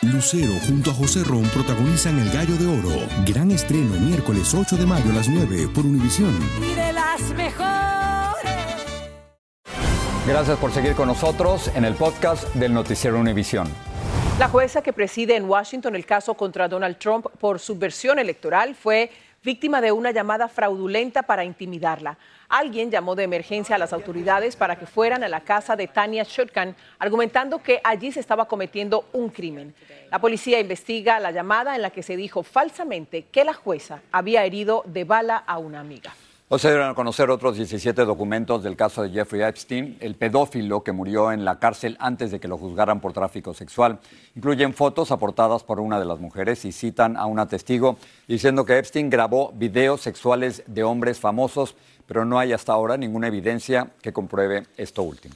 Lucero 0.00 0.54
junto 0.66 0.90
a 0.90 0.94
José 0.94 1.22
Ron 1.22 1.44
protagonizan 1.50 2.18
El 2.18 2.30
Gallo 2.30 2.56
de 2.56 2.66
Oro. 2.66 3.06
Gran 3.26 3.50
estreno 3.50 4.00
miércoles 4.00 4.54
8 4.54 4.78
de 4.78 4.86
mayo 4.86 5.10
a 5.10 5.16
las 5.16 5.28
9 5.28 5.68
por 5.74 5.84
Univisión. 5.84 6.34
Y 6.62 6.74
de 6.74 6.92
las 6.94 7.20
mejores. 7.36 7.51
Gracias 10.24 10.56
por 10.58 10.70
seguir 10.70 10.94
con 10.94 11.08
nosotros 11.08 11.68
en 11.74 11.84
el 11.84 11.94
podcast 11.94 12.44
del 12.54 12.72
Noticiero 12.72 13.18
Univisión. 13.18 13.66
La 14.38 14.48
jueza 14.48 14.80
que 14.80 14.92
preside 14.92 15.34
en 15.34 15.50
Washington 15.50 15.96
el 15.96 16.06
caso 16.06 16.34
contra 16.34 16.68
Donald 16.68 16.96
Trump 16.96 17.26
por 17.40 17.58
subversión 17.58 18.20
electoral 18.20 18.76
fue 18.76 19.10
víctima 19.42 19.80
de 19.80 19.90
una 19.90 20.12
llamada 20.12 20.46
fraudulenta 20.46 21.24
para 21.24 21.42
intimidarla. 21.44 22.18
Alguien 22.48 22.88
llamó 22.88 23.16
de 23.16 23.24
emergencia 23.24 23.74
a 23.74 23.78
las 23.80 23.92
autoridades 23.92 24.54
para 24.54 24.76
que 24.76 24.86
fueran 24.86 25.24
a 25.24 25.28
la 25.28 25.40
casa 25.40 25.74
de 25.74 25.88
Tania 25.88 26.22
Shutkan, 26.22 26.76
argumentando 27.00 27.60
que 27.60 27.80
allí 27.82 28.12
se 28.12 28.20
estaba 28.20 28.46
cometiendo 28.46 29.06
un 29.12 29.28
crimen. 29.28 29.74
La 30.08 30.20
policía 30.20 30.60
investiga 30.60 31.18
la 31.18 31.32
llamada 31.32 31.74
en 31.74 31.82
la 31.82 31.90
que 31.90 32.04
se 32.04 32.16
dijo 32.16 32.44
falsamente 32.44 33.24
que 33.24 33.44
la 33.44 33.54
jueza 33.54 34.02
había 34.12 34.44
herido 34.44 34.84
de 34.86 35.02
bala 35.02 35.36
a 35.36 35.58
una 35.58 35.80
amiga. 35.80 36.14
Hoy 36.54 36.58
se 36.58 36.68
dieron 36.68 36.90
a 36.90 36.94
conocer 36.94 37.30
otros 37.30 37.56
17 37.56 38.04
documentos 38.04 38.62
del 38.62 38.76
caso 38.76 39.02
de 39.02 39.08
Jeffrey 39.08 39.40
Epstein, 39.40 39.96
el 40.00 40.16
pedófilo 40.16 40.82
que 40.84 40.92
murió 40.92 41.32
en 41.32 41.46
la 41.46 41.58
cárcel 41.58 41.96
antes 41.98 42.30
de 42.30 42.40
que 42.40 42.46
lo 42.46 42.58
juzgaran 42.58 43.00
por 43.00 43.14
tráfico 43.14 43.54
sexual. 43.54 44.00
Incluyen 44.36 44.74
fotos 44.74 45.12
aportadas 45.12 45.64
por 45.64 45.80
una 45.80 45.98
de 45.98 46.04
las 46.04 46.20
mujeres 46.20 46.66
y 46.66 46.72
citan 46.72 47.16
a 47.16 47.24
una 47.24 47.48
testigo 47.48 47.96
diciendo 48.28 48.66
que 48.66 48.76
Epstein 48.76 49.08
grabó 49.08 49.50
videos 49.54 50.02
sexuales 50.02 50.62
de 50.66 50.84
hombres 50.84 51.18
famosos, 51.18 51.74
pero 52.06 52.26
no 52.26 52.38
hay 52.38 52.52
hasta 52.52 52.74
ahora 52.74 52.98
ninguna 52.98 53.28
evidencia 53.28 53.88
que 54.02 54.12
compruebe 54.12 54.66
esto 54.76 55.02
último. 55.04 55.34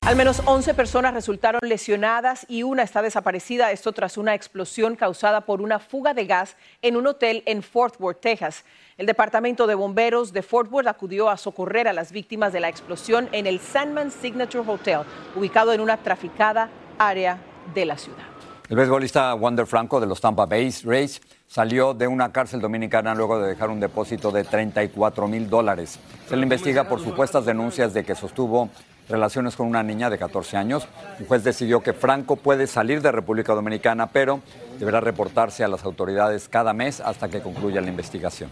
Al 0.00 0.16
menos 0.16 0.40
11 0.46 0.72
personas 0.72 1.12
resultaron 1.12 1.60
lesionadas 1.62 2.46
y 2.48 2.62
una 2.62 2.82
está 2.82 3.02
desaparecida, 3.02 3.72
esto 3.72 3.92
tras 3.92 4.16
una 4.16 4.34
explosión 4.34 4.96
causada 4.96 5.42
por 5.42 5.60
una 5.60 5.80
fuga 5.80 6.14
de 6.14 6.24
gas 6.24 6.56
en 6.80 6.96
un 6.96 7.06
hotel 7.06 7.42
en 7.44 7.62
Fort 7.62 8.00
Worth, 8.00 8.22
Texas. 8.22 8.64
El 8.98 9.06
Departamento 9.06 9.68
de 9.68 9.76
Bomberos 9.76 10.32
de 10.32 10.42
Fort 10.42 10.72
Worth 10.72 10.88
acudió 10.88 11.30
a 11.30 11.36
socorrer 11.36 11.86
a 11.86 11.92
las 11.92 12.10
víctimas 12.10 12.52
de 12.52 12.58
la 12.58 12.68
explosión 12.68 13.28
en 13.30 13.46
el 13.46 13.60
Sandman 13.60 14.10
Signature 14.10 14.68
Hotel, 14.68 15.02
ubicado 15.36 15.72
en 15.72 15.80
una 15.80 15.98
traficada 15.98 16.68
área 16.98 17.38
de 17.72 17.84
la 17.84 17.96
ciudad. 17.96 18.24
El 18.68 18.76
beisbolista 18.76 19.32
Wander 19.36 19.66
Franco 19.66 20.00
de 20.00 20.08
los 20.08 20.20
Tampa 20.20 20.46
Bay 20.46 20.74
Rays 20.82 21.20
salió 21.46 21.94
de 21.94 22.08
una 22.08 22.32
cárcel 22.32 22.60
dominicana 22.60 23.14
luego 23.14 23.40
de 23.40 23.50
dejar 23.50 23.70
un 23.70 23.78
depósito 23.78 24.32
de 24.32 24.42
34 24.42 25.28
mil 25.28 25.48
dólares. 25.48 26.00
Se 26.28 26.36
le 26.36 26.42
investiga 26.42 26.88
por 26.88 27.00
supuestas 27.00 27.46
denuncias 27.46 27.94
de 27.94 28.02
que 28.02 28.16
sostuvo 28.16 28.68
relaciones 29.08 29.54
con 29.54 29.68
una 29.68 29.84
niña 29.84 30.10
de 30.10 30.18
14 30.18 30.56
años. 30.56 30.88
Un 31.20 31.26
juez 31.26 31.44
decidió 31.44 31.84
que 31.84 31.92
Franco 31.92 32.34
puede 32.34 32.66
salir 32.66 33.00
de 33.00 33.12
República 33.12 33.54
Dominicana, 33.54 34.08
pero 34.08 34.40
deberá 34.80 35.00
reportarse 35.00 35.62
a 35.62 35.68
las 35.68 35.84
autoridades 35.84 36.48
cada 36.48 36.72
mes 36.72 37.00
hasta 37.00 37.28
que 37.28 37.40
concluya 37.40 37.80
la 37.80 37.88
investigación. 37.88 38.50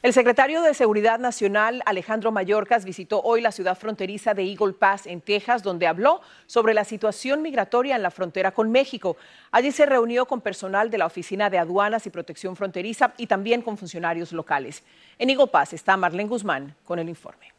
El 0.00 0.12
secretario 0.12 0.62
de 0.62 0.74
Seguridad 0.74 1.18
Nacional, 1.18 1.82
Alejandro 1.84 2.30
Mayorkas, 2.30 2.84
visitó 2.84 3.20
hoy 3.20 3.40
la 3.40 3.50
ciudad 3.50 3.76
fronteriza 3.76 4.32
de 4.32 4.44
Eagle 4.44 4.74
Pass, 4.74 5.08
en 5.08 5.20
Texas, 5.20 5.64
donde 5.64 5.88
habló 5.88 6.20
sobre 6.46 6.72
la 6.72 6.84
situación 6.84 7.42
migratoria 7.42 7.96
en 7.96 8.04
la 8.04 8.12
frontera 8.12 8.52
con 8.52 8.70
México. 8.70 9.16
Allí 9.50 9.72
se 9.72 9.86
reunió 9.86 10.26
con 10.26 10.40
personal 10.40 10.88
de 10.88 10.98
la 10.98 11.06
Oficina 11.06 11.50
de 11.50 11.58
Aduanas 11.58 12.06
y 12.06 12.10
Protección 12.10 12.54
Fronteriza 12.54 13.12
y 13.16 13.26
también 13.26 13.60
con 13.60 13.76
funcionarios 13.76 14.32
locales. 14.32 14.84
En 15.18 15.30
Eagle 15.30 15.48
Pass 15.48 15.72
está 15.72 15.96
Marlene 15.96 16.28
Guzmán 16.28 16.76
con 16.84 17.00
el 17.00 17.08
informe. 17.08 17.57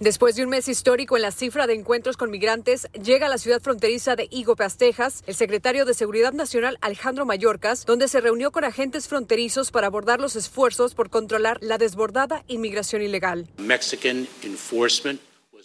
Después 0.00 0.36
de 0.36 0.44
un 0.44 0.50
mes 0.50 0.68
histórico 0.68 1.16
en 1.16 1.22
la 1.22 1.32
cifra 1.32 1.66
de 1.66 1.74
encuentros 1.74 2.16
con 2.16 2.30
migrantes, 2.30 2.86
llega 3.02 3.26
a 3.26 3.28
la 3.28 3.36
ciudad 3.36 3.60
fronteriza 3.60 4.14
de 4.14 4.28
Pass, 4.56 4.76
Texas, 4.76 5.24
el 5.26 5.34
secretario 5.34 5.84
de 5.84 5.92
Seguridad 5.92 6.32
Nacional 6.32 6.78
Alejandro 6.80 7.26
Mayorkas, 7.26 7.84
donde 7.84 8.06
se 8.06 8.20
reunió 8.20 8.52
con 8.52 8.62
agentes 8.62 9.08
fronterizos 9.08 9.72
para 9.72 9.88
abordar 9.88 10.20
los 10.20 10.36
esfuerzos 10.36 10.94
por 10.94 11.10
controlar 11.10 11.58
la 11.62 11.78
desbordada 11.78 12.44
inmigración 12.46 13.02
ilegal. 13.02 13.48
Mexican 13.58 14.28
enforcement 14.44 15.20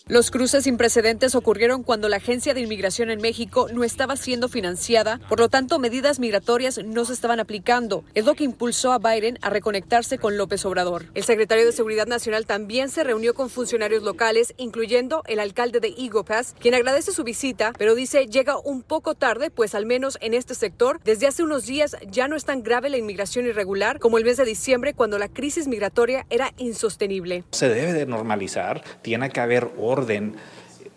Los 0.09 0.31
cruces 0.31 0.65
sin 0.65 0.75
precedentes 0.75 1.33
ocurrieron 1.33 1.81
cuando 1.81 2.09
la 2.09 2.17
Agencia 2.17 2.53
de 2.53 2.59
Inmigración 2.59 3.09
en 3.09 3.21
México 3.21 3.69
no 3.73 3.85
estaba 3.85 4.17
siendo 4.17 4.49
financiada, 4.49 5.21
por 5.29 5.39
lo 5.39 5.47
tanto 5.47 5.79
medidas 5.79 6.19
migratorias 6.19 6.77
no 6.83 7.05
se 7.05 7.13
estaban 7.13 7.39
aplicando. 7.39 8.03
Es 8.13 8.25
lo 8.25 8.33
que 8.33 8.43
impulsó 8.43 8.91
a 8.91 8.99
Biden 8.99 9.39
a 9.41 9.49
reconectarse 9.49 10.17
con 10.17 10.35
López 10.35 10.65
Obrador. 10.65 11.05
El 11.13 11.23
secretario 11.23 11.65
de 11.65 11.71
Seguridad 11.71 12.05
Nacional 12.05 12.45
también 12.45 12.89
se 12.89 13.05
reunió 13.05 13.33
con 13.33 13.49
funcionarios 13.49 14.03
locales, 14.03 14.53
incluyendo 14.57 15.23
el 15.25 15.39
alcalde 15.39 15.79
de 15.79 15.95
Eagle 15.97 16.25
Pass, 16.25 16.53
quien 16.59 16.75
agradece 16.75 17.13
su 17.13 17.23
visita, 17.23 17.71
pero 17.77 17.95
dice 17.95 18.27
llega 18.27 18.57
un 18.57 18.83
poco 18.83 19.15
tarde, 19.15 19.51
pues 19.51 19.73
al 19.73 19.85
menos 19.85 20.17
en 20.19 20.33
este 20.33 20.53
sector, 20.53 20.99
desde 21.05 21.27
hace 21.27 21.43
unos 21.43 21.65
días 21.65 21.95
ya 22.11 22.27
no 22.27 22.35
es 22.35 22.43
tan 22.43 22.61
grave 22.61 22.89
la 22.89 22.97
inmigración 22.97 23.45
irregular 23.45 23.99
como 23.99 24.17
el 24.17 24.25
mes 24.25 24.35
de 24.35 24.43
diciembre 24.43 24.93
cuando 24.93 25.17
la 25.17 25.29
crisis 25.29 25.69
migratoria 25.69 26.25
era 26.29 26.51
insostenible. 26.57 27.45
Se 27.51 27.69
debe 27.69 27.93
de 27.93 28.05
normalizar, 28.05 28.83
tiene 29.01 29.29
que 29.29 29.39
haber 29.39 29.71
orden 29.93 30.35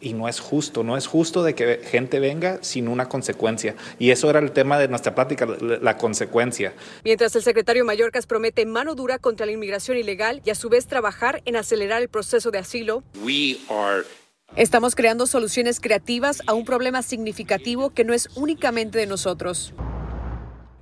y 0.01 0.13
no 0.13 0.29
es 0.29 0.41
justo, 0.41 0.85
no 0.85 0.97
es 0.97 1.07
justo 1.07 1.43
de 1.43 1.55
que 1.55 1.81
gente 1.85 2.21
venga 2.21 2.59
sin 2.63 2.89
una 2.89 3.09
consecuencia. 3.09 3.75
Y 3.99 4.11
eso 4.11 4.29
era 4.29 4.39
el 4.41 4.53
tema 4.53 4.79
de 4.79 4.89
nuestra 4.89 5.15
plática, 5.15 5.47
la, 5.47 5.79
la 5.79 5.97
consecuencia. 5.97 6.75
Mientras 7.05 7.35
el 7.37 7.43
secretario 7.43 7.85
Mayorkas 7.85 8.27
promete 8.27 8.67
mano 8.67 8.95
dura 8.95 9.19
contra 9.19 9.47
la 9.47 9.53
inmigración 9.53 9.97
ilegal 9.97 10.43
y 10.45 10.51
a 10.51 10.55
su 10.55 10.69
vez 10.69 10.87
trabajar 10.87 11.43
en 11.45 11.57
acelerar 11.57 12.03
el 12.03 12.09
proceso 12.09 12.51
de 12.51 12.59
asilo, 12.59 13.03
we 13.25 13.59
are 13.71 14.05
estamos 14.55 14.95
creando 14.95 15.27
soluciones 15.27 15.81
creativas 15.81 16.43
a 16.47 16.55
un 16.55 16.65
problema 16.65 17.03
significativo 17.03 17.91
que 17.91 18.05
no 18.05 18.15
es 18.15 18.29
únicamente 18.37 18.99
de 18.99 19.07
nosotros. 19.07 19.75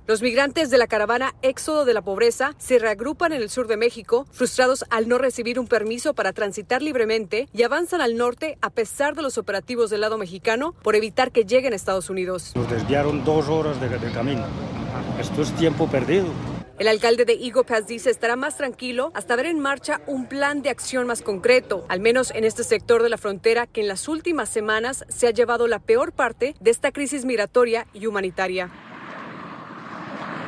Los 0.07 0.21
migrantes 0.21 0.69
de 0.69 0.77
la 0.77 0.85
caravana 0.85 1.33
Éxodo 1.41 1.83
de 1.83 1.95
la 1.95 2.03
Pobreza 2.03 2.53
se 2.59 2.77
reagrupan 2.77 3.33
en 3.33 3.41
el 3.41 3.49
sur 3.49 3.67
de 3.67 3.75
México, 3.75 4.27
frustrados 4.31 4.85
al 4.91 5.07
no 5.07 5.17
recibir 5.17 5.59
un 5.59 5.67
permiso 5.67 6.13
para 6.13 6.31
transitar 6.31 6.83
libremente 6.83 7.49
y 7.53 7.63
avanzan 7.63 8.01
al 8.01 8.15
norte 8.15 8.59
a 8.61 8.69
pesar 8.69 9.15
de 9.15 9.23
los 9.23 9.39
operativos 9.39 9.89
del 9.89 10.01
lado 10.01 10.19
mexicano 10.19 10.75
por 10.83 10.95
evitar 10.95 11.31
que 11.31 11.43
lleguen 11.43 11.73
a 11.73 11.75
Estados 11.75 12.11
Unidos. 12.11 12.51
Nos 12.55 12.69
desviaron 12.69 13.25
dos 13.25 13.49
horas 13.49 13.81
de, 13.81 13.89
de 13.89 14.11
camino. 14.11 14.45
Esto 15.19 15.41
es 15.41 15.51
tiempo 15.55 15.89
perdido. 15.89 16.27
El 16.77 16.87
alcalde 16.87 17.25
de 17.25 17.39
Pass 17.67 17.87
dice 17.87 18.11
estará 18.11 18.35
más 18.35 18.57
tranquilo 18.57 19.11
hasta 19.15 19.35
ver 19.35 19.47
en 19.47 19.59
marcha 19.59 20.01
un 20.05 20.27
plan 20.27 20.61
de 20.61 20.69
acción 20.69 21.07
más 21.07 21.23
concreto, 21.23 21.83
al 21.87 21.99
menos 21.99 22.29
en 22.35 22.43
este 22.43 22.63
sector 22.63 23.01
de 23.01 23.09
la 23.09 23.17
frontera 23.17 23.65
que 23.65 23.81
en 23.81 23.87
las 23.87 24.07
últimas 24.07 24.49
semanas 24.49 25.03
se 25.07 25.25
ha 25.25 25.31
llevado 25.31 25.65
la 25.65 25.79
peor 25.79 26.11
parte 26.11 26.53
de 26.59 26.69
esta 26.69 26.91
crisis 26.91 27.25
migratoria 27.25 27.87
y 27.91 28.05
humanitaria. 28.05 28.69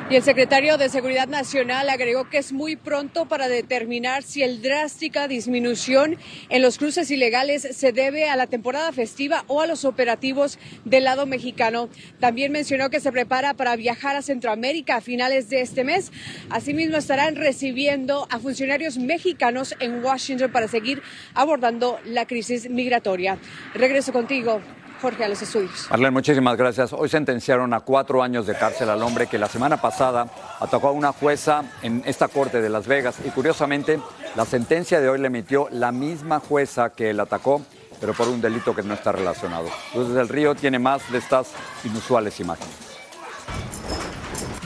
Y 0.09 0.15
el 0.15 0.23
secretario 0.23 0.77
de 0.77 0.87
Seguridad 0.87 1.27
Nacional 1.27 1.89
agregó 1.89 2.29
que 2.29 2.37
es 2.37 2.53
muy 2.53 2.77
pronto 2.77 3.27
para 3.27 3.49
determinar 3.49 4.23
si 4.23 4.41
el 4.41 4.61
drástica 4.61 5.27
disminución 5.27 6.15
en 6.47 6.61
los 6.61 6.77
cruces 6.77 7.11
ilegales 7.11 7.67
se 7.75 7.91
debe 7.91 8.29
a 8.29 8.37
la 8.37 8.47
temporada 8.47 8.89
festiva 8.93 9.43
o 9.47 9.59
a 9.59 9.67
los 9.67 9.83
operativos 9.83 10.59
del 10.85 11.03
lado 11.03 11.25
mexicano. 11.25 11.89
También 12.21 12.53
mencionó 12.53 12.89
que 12.89 13.01
se 13.01 13.11
prepara 13.11 13.53
para 13.53 13.75
viajar 13.75 14.15
a 14.15 14.21
Centroamérica 14.21 14.95
a 14.95 15.01
finales 15.01 15.49
de 15.49 15.59
este 15.59 15.83
mes. 15.83 16.13
Asimismo, 16.49 16.95
estarán 16.95 17.35
recibiendo 17.35 18.29
a 18.29 18.39
funcionarios 18.39 18.97
mexicanos 18.97 19.75
en 19.81 20.01
Washington 20.01 20.53
para 20.53 20.69
seguir 20.69 21.01
abordando 21.33 21.99
la 22.05 22.25
crisis 22.25 22.69
migratoria. 22.69 23.39
Regreso 23.73 24.13
contigo, 24.13 24.61
Jorge, 25.01 25.23
a 25.23 25.29
los 25.29 25.41
estudios. 25.41 25.87
Muchísimas 26.11 26.57
gracias. 26.57 26.93
Hoy 26.93 27.09
sentenciaron 27.09 27.73
a 27.73 27.81
cuatro 27.81 28.23
años 28.23 28.47
de 28.47 28.55
cárcel 28.55 28.89
al 28.89 29.01
hombre 29.03 29.27
que 29.27 29.37
la 29.37 29.47
semana 29.47 29.77
pasada 29.77 30.27
atacó 30.59 30.89
a 30.89 30.91
una 30.91 31.11
jueza 31.11 31.63
en 31.81 32.01
esta 32.05 32.27
corte 32.27 32.61
de 32.61 32.69
Las 32.69 32.87
Vegas 32.87 33.17
y 33.25 33.29
curiosamente 33.29 33.99
la 34.35 34.45
sentencia 34.45 34.99
de 34.99 35.09
hoy 35.09 35.19
le 35.19 35.27
emitió 35.27 35.67
la 35.71 35.91
misma 35.91 36.39
jueza 36.39 36.91
que 36.91 37.09
él 37.11 37.19
atacó, 37.19 37.61
pero 37.99 38.13
por 38.13 38.27
un 38.27 38.41
delito 38.41 38.75
que 38.75 38.83
no 38.83 38.93
está 38.93 39.11
relacionado. 39.11 39.69
Luis 39.93 40.09
del 40.09 40.29
Río 40.29 40.55
tiene 40.55 40.79
más 40.79 41.11
de 41.11 41.17
estas 41.17 41.47
inusuales 41.83 42.39
imágenes. 42.39 42.86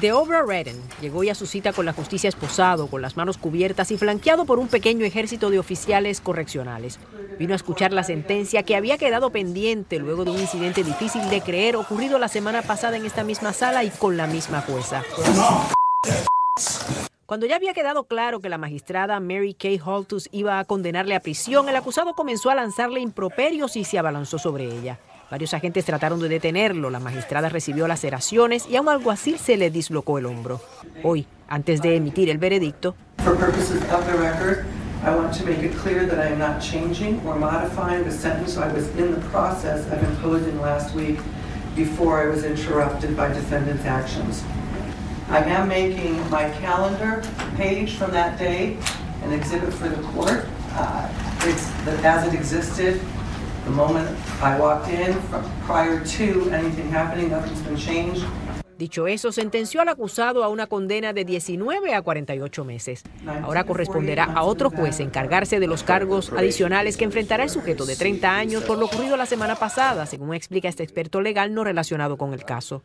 De 0.01 0.11
Obra 0.11 0.41
Redden 0.41 0.81
llegó 0.99 1.23
ya 1.23 1.33
a 1.33 1.35
su 1.35 1.45
cita 1.45 1.73
con 1.73 1.85
la 1.85 1.93
justicia 1.93 2.27
esposado, 2.27 2.87
con 2.87 3.03
las 3.03 3.17
manos 3.17 3.37
cubiertas 3.37 3.91
y 3.91 3.99
flanqueado 3.99 4.45
por 4.45 4.57
un 4.57 4.67
pequeño 4.67 5.05
ejército 5.05 5.51
de 5.51 5.59
oficiales 5.59 6.21
correccionales. 6.21 6.99
Vino 7.37 7.53
a 7.53 7.55
escuchar 7.55 7.93
la 7.93 8.03
sentencia 8.03 8.63
que 8.63 8.75
había 8.75 8.97
quedado 8.97 9.29
pendiente 9.29 9.99
luego 9.99 10.25
de 10.25 10.31
un 10.31 10.39
incidente 10.39 10.83
difícil 10.83 11.29
de 11.29 11.41
creer 11.41 11.75
ocurrido 11.75 12.17
la 12.17 12.29
semana 12.29 12.63
pasada 12.63 12.97
en 12.97 13.05
esta 13.05 13.23
misma 13.23 13.53
sala 13.53 13.83
y 13.83 13.91
con 13.91 14.17
la 14.17 14.25
misma 14.25 14.61
jueza. 14.61 15.03
Cuando 17.27 17.45
ya 17.45 17.57
había 17.57 17.75
quedado 17.75 18.05
claro 18.05 18.39
que 18.39 18.49
la 18.49 18.57
magistrada 18.57 19.19
Mary 19.19 19.53
Kay 19.53 19.79
Holtus 19.85 20.29
iba 20.31 20.57
a 20.57 20.65
condenarle 20.65 21.13
a 21.13 21.19
prisión, 21.19 21.69
el 21.69 21.75
acusado 21.75 22.15
comenzó 22.15 22.49
a 22.49 22.55
lanzarle 22.55 23.01
improperios 23.01 23.75
y 23.75 23.83
se 23.83 23.99
abalanzó 23.99 24.39
sobre 24.39 24.65
ella. 24.65 24.99
Varios 25.31 25.53
agentes 25.53 25.85
trataron 25.85 26.19
de 26.19 26.27
detenerlo, 26.27 26.89
la 26.89 26.99
magistrada 26.99 27.47
recibió 27.47 27.87
laceraciones 27.87 28.67
y 28.67 28.75
a 28.75 28.81
un 28.81 28.89
alguacil 28.89 29.39
se 29.39 29.55
le 29.55 29.71
dislocó 29.71 30.17
el 30.17 30.25
hombro. 30.25 30.59
Hoy, 31.03 31.25
antes 31.47 31.81
de 31.81 31.95
emitir 31.95 32.29
el 32.29 32.37
veredicto, 32.37 32.95
For 33.23 33.37
purposes 33.37 33.81
of 33.93 34.05
the 34.07 34.17
record, 34.17 34.65
I 35.05 35.15
want 35.15 35.33
to 35.37 35.45
make 35.45 35.63
it 35.63 35.73
clear 35.77 36.05
that 36.05 36.19
I 36.19 36.33
am 36.33 36.37
not 36.37 36.59
changing 36.59 37.21
or 37.25 37.39
modifying 37.39 38.03
the 38.03 38.11
sentence 38.11 38.57
I 38.57 38.67
was 38.73 38.89
in 38.97 39.13
the 39.13 39.21
process 39.29 39.87
of 39.87 40.03
imposing 40.03 40.59
last 40.59 40.93
week 40.93 41.19
before 41.77 42.21
I 42.21 42.27
was 42.27 42.43
interrupted 42.43 43.15
by 43.15 43.29
defendant's 43.29 43.85
actions. 43.85 44.43
I 45.29 45.43
am 45.45 45.69
making 45.69 46.29
my 46.29 46.49
calendar 46.59 47.23
page 47.55 47.95
from 47.95 48.11
that 48.11 48.37
day 48.37 48.75
an 49.23 49.31
exhibit 49.31 49.73
for 49.73 49.87
the 49.87 50.01
court. 50.09 50.45
Uh, 50.73 51.07
as 52.03 52.27
it 52.27 52.33
existed 52.33 52.99
the 53.65 53.71
moment 53.71 54.09
I 54.41 54.57
walked 54.59 54.89
in, 54.89 55.13
from 55.29 55.43
prior 55.65 56.03
to 56.03 56.49
anything 56.51 56.91
happening, 56.91 57.29
nothing's 57.29 57.61
been 57.61 57.77
changed. 57.77 58.25
Dicho 58.77 59.05
eso, 59.05 59.31
sentenció 59.31 59.79
al 59.81 59.89
acusado 59.89 60.43
a 60.43 60.49
una 60.49 60.65
condena 60.65 61.13
de 61.13 61.23
19 61.23 61.93
a 61.93 62.01
48 62.01 62.65
meses. 62.65 63.03
Ahora 63.43 63.63
corresponderá 63.63 64.23
a 64.23 64.41
otro 64.41 64.71
juez 64.71 64.99
encargarse 64.99 65.59
de 65.59 65.67
los 65.67 65.83
cargos 65.83 66.31
adicionales 66.35 66.97
que 66.97 67.03
enfrentará 67.05 67.43
el 67.43 67.51
sujeto 67.51 67.85
de 67.85 67.95
30 67.95 68.35
años 68.35 68.63
por 68.63 68.79
lo 68.79 68.85
ocurrido 68.87 69.17
la 69.17 69.27
semana 69.27 69.55
pasada, 69.55 70.07
según 70.07 70.33
explica 70.33 70.67
este 70.67 70.81
experto 70.81 71.21
legal 71.21 71.53
no 71.53 71.63
relacionado 71.63 72.17
con 72.17 72.33
el 72.33 72.43
caso. 72.43 72.81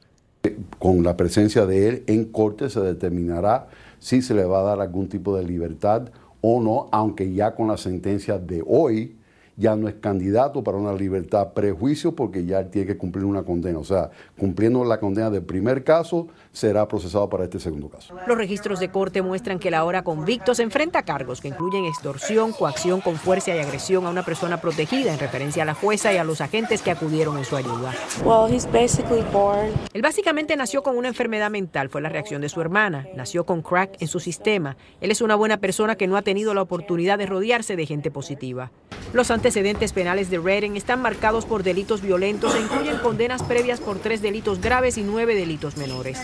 Con 0.79 1.03
la 1.03 1.17
presencia 1.17 1.65
de 1.65 1.89
él 1.89 2.05
en 2.09 2.27
corte 2.27 2.69
se 2.69 2.81
determinará 2.81 3.69
si 3.99 4.21
se 4.21 4.35
le 4.35 4.45
va 4.45 4.61
a 4.61 4.65
dar 4.65 4.83
algún 4.83 5.09
tipo 5.09 5.35
de 5.35 5.45
libertad 5.45 6.11
o 6.43 6.61
no, 6.61 6.89
aunque 6.93 7.33
ya 7.33 7.55
con 7.55 7.69
la 7.69 7.79
sentencia 7.79 8.39
de 8.39 8.63
hoy 8.67 9.17
ya 9.57 9.75
no 9.77 9.89
es 9.89 9.95
candidato 9.95 10.63
para 10.63 10.77
una 10.77 10.93
libertad 10.93 11.53
prejuicio 11.53 12.15
porque 12.15 12.45
ya 12.45 12.61
él 12.61 12.71
tiene 12.71 12.87
que 12.87 12.97
cumplir 12.97 13.25
una 13.25 13.43
condena. 13.43 13.79
O 13.79 13.85
sea, 13.85 14.11
cumpliendo 14.39 14.85
la 14.85 15.01
condena 15.01 15.31
del 15.31 15.43
primer 15.43 15.83
caso, 15.83 16.29
será 16.53 16.87
procesado 16.87 17.29
para 17.29 17.45
este 17.45 17.59
segundo 17.59 17.89
caso. 17.89 18.15
Los 18.27 18.37
registros 18.37 18.81
de 18.81 18.91
corte 18.91 19.23
muestran 19.23 19.59
que 19.59 19.69
el 19.69 19.75
ahora 19.75 20.05
convicto 20.05 20.55
se 20.55 20.63
enfrenta 20.63 21.01
a 21.01 21.03
cargos 21.05 21.41
que 21.41 21.49
incluyen 21.49 21.85
extorsión, 21.85 22.53
coacción 22.53 23.01
con 23.01 23.17
fuerza 23.17 23.55
y 23.55 23.59
agresión 23.59 24.07
a 24.07 24.11
una 24.11 24.25
persona 24.25 24.61
protegida 24.61 25.13
en 25.13 25.19
referencia 25.19 25.63
a 25.63 25.67
la 25.67 25.75
jueza 25.75 26.13
y 26.13 26.17
a 26.17 26.25
los 26.25 26.41
agentes 26.41 26.83
que 26.83 26.91
acudieron 26.91 27.39
en 27.39 27.45
su 27.45 27.57
ayuda. 27.57 27.95
Well, 28.25 28.53
he's 28.53 28.67
basically 28.71 29.25
born. 29.33 29.71
Él 29.93 30.03
básicamente 30.03 30.57
nació 30.57 30.83
con 30.83 30.97
una 30.97 31.09
enfermedad 31.09 31.51
mental, 31.51 31.89
fue 31.89 32.01
la 32.01 32.09
reacción 32.09 32.43
de 32.43 32.49
su 32.49 32.61
hermana. 32.61 33.07
Nació 33.17 33.45
con 33.45 33.63
crack 33.63 34.01
en 34.01 34.09
su 34.09 34.21
sistema. 34.21 34.77
Él 35.01 35.11
es 35.11 35.21
una 35.21 35.35
buena 35.35 35.59
persona 35.59 35.97
que 35.97 36.07
no 36.07 36.17
ha 36.17 36.23
tenido 36.23 36.55
la 36.55 36.63
oportunidad 36.63 37.19
de 37.19 37.27
rodearse 37.27 37.77
de 37.77 37.87
gente 37.87 38.11
positiva. 38.11 38.71
Los 39.13 39.31
antecedentes 39.31 39.93
penales 39.93 40.31
de 40.31 40.39
Redden 40.39 40.77
están 40.77 41.01
marcados 41.01 41.47
por 41.47 41.63
delitos 41.63 42.03
violentos 42.03 42.55
e 42.55 42.61
incluyen 42.61 42.99
condenas 42.99 43.43
previas 43.43 43.81
por 43.81 43.99
tres 43.99 44.21
delitos 44.21 44.61
graves 44.61 44.99
y 44.99 45.03
nueve 45.03 45.35
delitos 45.35 45.77
menores. 45.77 46.19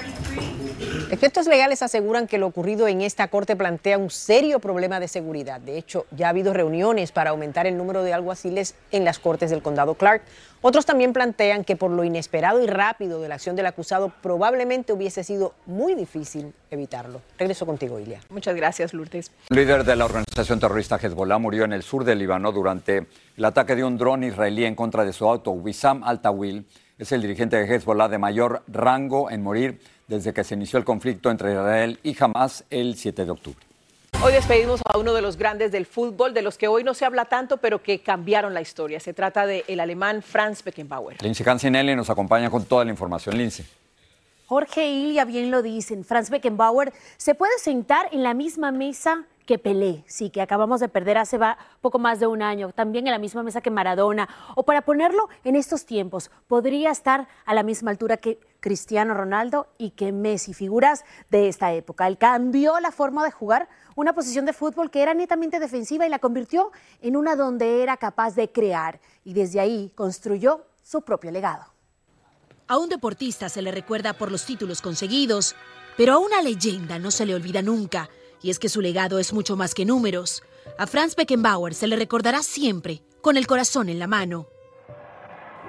Expertos 1.10 1.46
legales 1.46 1.82
aseguran 1.82 2.26
que 2.26 2.38
lo 2.38 2.46
ocurrido 2.46 2.88
en 2.88 3.00
esta 3.00 3.28
corte 3.28 3.54
plantea 3.54 3.98
un 3.98 4.10
serio 4.10 4.58
problema 4.58 4.98
de 4.98 5.08
seguridad. 5.08 5.60
De 5.60 5.78
hecho, 5.78 6.06
ya 6.10 6.26
ha 6.26 6.30
habido 6.30 6.52
reuniones 6.52 7.12
para 7.12 7.30
aumentar 7.30 7.66
el 7.66 7.76
número 7.76 8.02
de 8.02 8.12
alguaciles 8.12 8.74
en 8.90 9.04
las 9.04 9.18
cortes 9.18 9.50
del 9.50 9.62
condado 9.62 9.94
Clark. 9.94 10.22
Otros 10.60 10.86
también 10.86 11.12
plantean 11.12 11.64
que 11.64 11.76
por 11.76 11.90
lo 11.90 12.04
inesperado 12.04 12.62
y 12.62 12.66
rápido 12.66 13.20
de 13.20 13.28
la 13.28 13.34
acción 13.34 13.56
del 13.56 13.66
acusado 13.66 14.12
probablemente 14.22 14.92
hubiese 14.92 15.24
sido 15.24 15.54
muy 15.66 15.94
difícil 15.94 16.52
evitarlo. 16.70 17.20
Regreso 17.38 17.66
contigo, 17.66 17.98
Ilia. 17.98 18.20
Muchas 18.30 18.54
gracias, 18.54 18.94
Lourdes. 18.94 19.32
El 19.50 19.56
líder 19.56 19.84
de 19.84 19.96
la 19.96 20.04
organización 20.04 20.60
terrorista 20.60 20.96
Hezbollah 20.96 21.38
murió 21.38 21.64
en 21.64 21.72
el 21.72 21.82
sur 21.82 22.04
del 22.04 22.18
Líbano 22.18 22.52
durante 22.52 23.06
el 23.36 23.44
ataque 23.44 23.76
de 23.76 23.84
un 23.84 23.98
dron 23.98 24.24
israelí 24.24 24.64
en 24.64 24.74
contra 24.74 25.04
de 25.04 25.12
su 25.12 25.28
auto. 25.28 25.50
Wissam 25.50 26.04
Al-Tawil 26.04 26.66
es 26.98 27.10
el 27.10 27.22
dirigente 27.22 27.56
de 27.56 27.74
Hezbollah 27.74 28.08
de 28.08 28.18
mayor 28.18 28.62
rango 28.68 29.30
en 29.30 29.42
morir 29.42 29.80
desde 30.12 30.34
que 30.34 30.44
se 30.44 30.54
inició 30.54 30.78
el 30.78 30.84
conflicto 30.84 31.30
entre 31.30 31.52
Israel 31.52 31.98
y 32.02 32.14
Hamas 32.22 32.64
el 32.70 32.96
7 32.96 33.24
de 33.24 33.30
octubre. 33.30 33.66
Hoy 34.22 34.32
despedimos 34.32 34.82
a 34.84 34.98
uno 34.98 35.14
de 35.14 35.22
los 35.22 35.36
grandes 35.36 35.72
del 35.72 35.86
fútbol, 35.86 36.34
de 36.34 36.42
los 36.42 36.58
que 36.58 36.68
hoy 36.68 36.84
no 36.84 36.94
se 36.94 37.04
habla 37.04 37.24
tanto, 37.24 37.56
pero 37.56 37.82
que 37.82 38.00
cambiaron 38.00 38.54
la 38.54 38.60
historia. 38.60 39.00
Se 39.00 39.14
trata 39.14 39.46
del 39.46 39.80
alemán 39.80 40.22
Franz 40.22 40.62
Beckenbauer. 40.62 41.20
Lindsay 41.22 41.44
Cancinelli 41.44 41.96
nos 41.96 42.10
acompaña 42.10 42.50
con 42.50 42.64
toda 42.66 42.84
la 42.84 42.90
información. 42.90 43.36
Lindsay. 43.36 43.66
Jorge 44.46 44.86
Ilia 44.86 45.24
bien 45.24 45.50
lo 45.50 45.62
dicen. 45.62 46.04
Franz 46.04 46.28
Beckenbauer 46.28 46.92
se 47.16 47.34
puede 47.34 47.58
sentar 47.58 48.10
en 48.12 48.22
la 48.22 48.34
misma 48.34 48.70
mesa 48.70 49.24
que 49.52 49.58
Pelé, 49.58 50.02
sí, 50.06 50.30
que 50.30 50.40
acabamos 50.40 50.80
de 50.80 50.88
perder 50.88 51.18
hace 51.18 51.36
va- 51.36 51.58
poco 51.82 51.98
más 51.98 52.18
de 52.18 52.26
un 52.26 52.40
año, 52.40 52.72
también 52.72 53.06
en 53.06 53.12
la 53.12 53.18
misma 53.18 53.42
mesa 53.42 53.60
que 53.60 53.70
Maradona, 53.70 54.26
o 54.56 54.62
para 54.62 54.80
ponerlo 54.80 55.28
en 55.44 55.56
estos 55.56 55.84
tiempos, 55.84 56.30
podría 56.48 56.90
estar 56.90 57.28
a 57.44 57.52
la 57.52 57.62
misma 57.62 57.90
altura 57.90 58.16
que 58.16 58.40
Cristiano 58.60 59.12
Ronaldo 59.12 59.66
y 59.76 59.90
que 59.90 60.10
Messi, 60.10 60.54
figuras 60.54 61.04
de 61.28 61.48
esta 61.48 61.70
época. 61.74 62.06
Él 62.06 62.16
cambió 62.16 62.80
la 62.80 62.92
forma 62.92 63.22
de 63.26 63.30
jugar 63.30 63.68
una 63.94 64.14
posición 64.14 64.46
de 64.46 64.54
fútbol 64.54 64.90
que 64.90 65.02
era 65.02 65.12
netamente 65.12 65.60
defensiva 65.60 66.06
y 66.06 66.08
la 66.08 66.18
convirtió 66.18 66.72
en 67.02 67.14
una 67.14 67.36
donde 67.36 67.82
era 67.82 67.98
capaz 67.98 68.34
de 68.34 68.50
crear 68.50 69.00
y 69.22 69.34
desde 69.34 69.60
ahí 69.60 69.92
construyó 69.94 70.64
su 70.82 71.02
propio 71.02 71.30
legado. 71.30 71.64
A 72.68 72.78
un 72.78 72.88
deportista 72.88 73.50
se 73.50 73.60
le 73.60 73.70
recuerda 73.70 74.14
por 74.14 74.32
los 74.32 74.46
títulos 74.46 74.80
conseguidos, 74.80 75.54
pero 75.98 76.14
a 76.14 76.18
una 76.20 76.40
leyenda 76.40 76.98
no 76.98 77.10
se 77.10 77.26
le 77.26 77.34
olvida 77.34 77.60
nunca, 77.60 78.08
y 78.42 78.50
es 78.50 78.58
que 78.58 78.68
su 78.68 78.80
legado 78.80 79.18
es 79.18 79.32
mucho 79.32 79.56
más 79.56 79.74
que 79.74 79.84
números. 79.84 80.42
A 80.78 80.86
Franz 80.86 81.14
Beckenbauer 81.14 81.74
se 81.74 81.86
le 81.86 81.96
recordará 81.96 82.42
siempre 82.42 83.02
con 83.20 83.36
el 83.36 83.46
corazón 83.46 83.88
en 83.88 83.98
la 83.98 84.06
mano. 84.06 84.48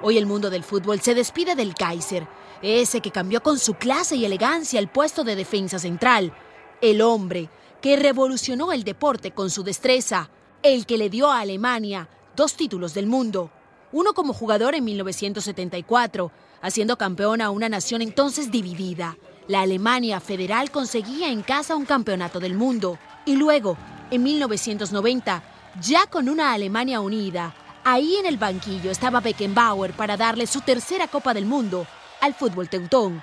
Hoy 0.02 0.18
el 0.18 0.26
mundo 0.26 0.50
del 0.50 0.64
fútbol 0.64 1.00
se 1.00 1.14
despide 1.14 1.54
del 1.54 1.74
Kaiser, 1.74 2.26
ese 2.62 3.00
que 3.00 3.10
cambió 3.10 3.42
con 3.42 3.58
su 3.58 3.74
clase 3.74 4.16
y 4.16 4.24
elegancia 4.24 4.80
el 4.80 4.88
puesto 4.88 5.24
de 5.24 5.36
defensa 5.36 5.78
central, 5.78 6.34
el 6.80 7.00
hombre 7.00 7.48
que 7.80 7.96
revolucionó 7.96 8.72
el 8.72 8.84
deporte 8.84 9.30
con 9.30 9.50
su 9.50 9.62
destreza, 9.62 10.30
el 10.62 10.86
que 10.86 10.98
le 10.98 11.10
dio 11.10 11.30
a 11.30 11.40
Alemania 11.40 12.08
dos 12.34 12.54
títulos 12.54 12.94
del 12.94 13.06
mundo, 13.06 13.50
uno 13.92 14.14
como 14.14 14.32
jugador 14.32 14.74
en 14.74 14.84
1974, 14.84 16.32
haciendo 16.62 16.98
campeón 16.98 17.40
a 17.40 17.50
una 17.50 17.68
nación 17.68 18.02
entonces 18.02 18.50
dividida. 18.50 19.16
La 19.46 19.60
Alemania 19.60 20.20
federal 20.20 20.70
conseguía 20.70 21.28
en 21.28 21.42
casa 21.42 21.76
un 21.76 21.84
campeonato 21.84 22.40
del 22.40 22.54
mundo 22.54 22.98
y 23.26 23.36
luego, 23.36 23.76
en 24.10 24.22
1990, 24.22 25.42
ya 25.82 26.06
con 26.06 26.30
una 26.30 26.54
Alemania 26.54 27.02
unida, 27.02 27.54
ahí 27.84 28.16
en 28.16 28.24
el 28.24 28.38
banquillo 28.38 28.90
estaba 28.90 29.20
Beckenbauer 29.20 29.92
para 29.92 30.16
darle 30.16 30.46
su 30.46 30.62
tercera 30.62 31.08
Copa 31.08 31.34
del 31.34 31.44
Mundo 31.44 31.86
al 32.22 32.32
fútbol 32.32 32.70
teutón. 32.70 33.22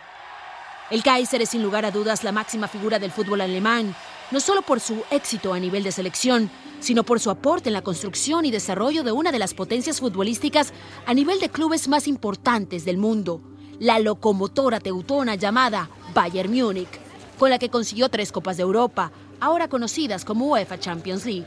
El 0.92 1.02
Kaiser 1.02 1.42
es 1.42 1.50
sin 1.50 1.64
lugar 1.64 1.86
a 1.86 1.92
dudas 1.92 2.24
la 2.24 2.32
máxima 2.32 2.68
figura 2.68 3.00
del 3.00 3.12
fútbol 3.12 3.42
alemán, 3.42 3.96
no 4.30 4.40
solo 4.40 4.62
por 4.62 4.80
su 4.80 5.04
éxito 5.10 5.56
a 5.56 5.60
nivel 5.60 5.82
de 5.82 5.92
selección, 5.92 6.52
sino 6.82 7.04
por 7.04 7.20
su 7.20 7.32
aporte 7.32 7.70
en 7.70 7.74
la 7.74 7.82
construcción 7.82 8.46
y 8.46 8.52
desarrollo 8.52 9.02
de 9.04 9.12
una 9.12 9.32
de 9.32 9.40
las 9.40 9.56
potencias 9.56 10.00
futbolísticas 10.00 10.72
a 11.08 11.16
nivel 11.16 11.40
de 11.40 11.50
clubes 11.50 11.88
más 11.88 12.08
importantes 12.08 12.86
del 12.86 12.98
mundo, 12.98 13.42
la 13.80 13.98
locomotora 13.98 14.80
teutona 14.80 15.34
llamada 15.34 15.90
Bayern 16.14 16.52
Múnich, 16.52 17.00
con 17.38 17.50
la 17.50 17.60
que 17.60 17.70
consiguió 17.70 18.10
tres 18.10 18.32
Copas 18.32 18.58
de 18.58 18.64
Europa, 18.64 19.12
ahora 19.40 19.68
conocidas 19.68 20.26
como 20.26 20.48
UEFA 20.48 20.80
Champions 20.80 21.26
League. 21.26 21.46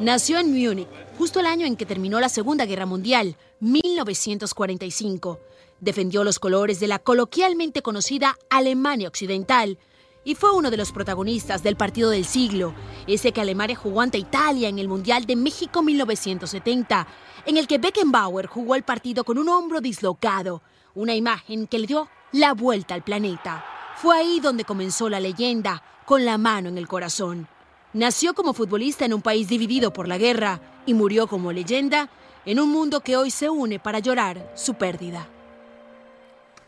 Nació 0.00 0.38
en 0.38 0.50
Múnich, 0.50 0.88
justo 1.16 1.40
el 1.40 1.46
año 1.46 1.66
en 1.66 1.76
que 1.76 1.86
terminó 1.86 2.20
la 2.20 2.28
Segunda 2.28 2.66
Guerra 2.66 2.86
Mundial, 2.86 3.36
1945. 3.60 5.40
Defendió 5.80 6.24
los 6.24 6.38
colores 6.38 6.80
de 6.80 6.88
la 6.88 6.98
coloquialmente 6.98 7.82
conocida 7.82 8.36
Alemania 8.50 9.08
Occidental 9.08 9.78
y 10.24 10.34
fue 10.34 10.52
uno 10.52 10.70
de 10.70 10.76
los 10.76 10.90
protagonistas 10.90 11.62
del 11.62 11.76
partido 11.76 12.10
del 12.10 12.24
siglo, 12.24 12.74
ese 13.06 13.32
que 13.32 13.40
Alemania 13.40 13.76
jugó 13.76 14.00
ante 14.00 14.18
Italia 14.18 14.68
en 14.68 14.78
el 14.78 14.88
Mundial 14.88 15.26
de 15.26 15.36
México 15.36 15.82
1970, 15.82 17.06
en 17.46 17.56
el 17.56 17.66
que 17.66 17.78
Beckenbauer 17.78 18.46
jugó 18.46 18.74
el 18.74 18.82
partido 18.82 19.24
con 19.24 19.38
un 19.38 19.48
hombro 19.48 19.80
dislocado, 19.80 20.62
una 20.94 21.14
imagen 21.14 21.66
que 21.66 21.78
le 21.78 21.86
dio 21.86 22.08
la 22.32 22.54
vuelta 22.54 22.94
al 22.94 23.04
planeta. 23.04 23.73
Fue 23.96 24.16
ahí 24.16 24.40
donde 24.40 24.64
comenzó 24.64 25.08
la 25.08 25.20
leyenda, 25.20 25.82
con 26.04 26.24
la 26.24 26.36
mano 26.36 26.68
en 26.68 26.78
el 26.78 26.88
corazón. 26.88 27.48
Nació 27.92 28.34
como 28.34 28.52
futbolista 28.52 29.04
en 29.04 29.14
un 29.14 29.22
país 29.22 29.48
dividido 29.48 29.92
por 29.92 30.08
la 30.08 30.18
guerra 30.18 30.60
y 30.84 30.94
murió 30.94 31.26
como 31.26 31.52
leyenda 31.52 32.10
en 32.44 32.60
un 32.60 32.70
mundo 32.70 33.00
que 33.00 33.16
hoy 33.16 33.30
se 33.30 33.48
une 33.48 33.78
para 33.78 34.00
llorar 34.00 34.50
su 34.54 34.74
pérdida. 34.74 35.26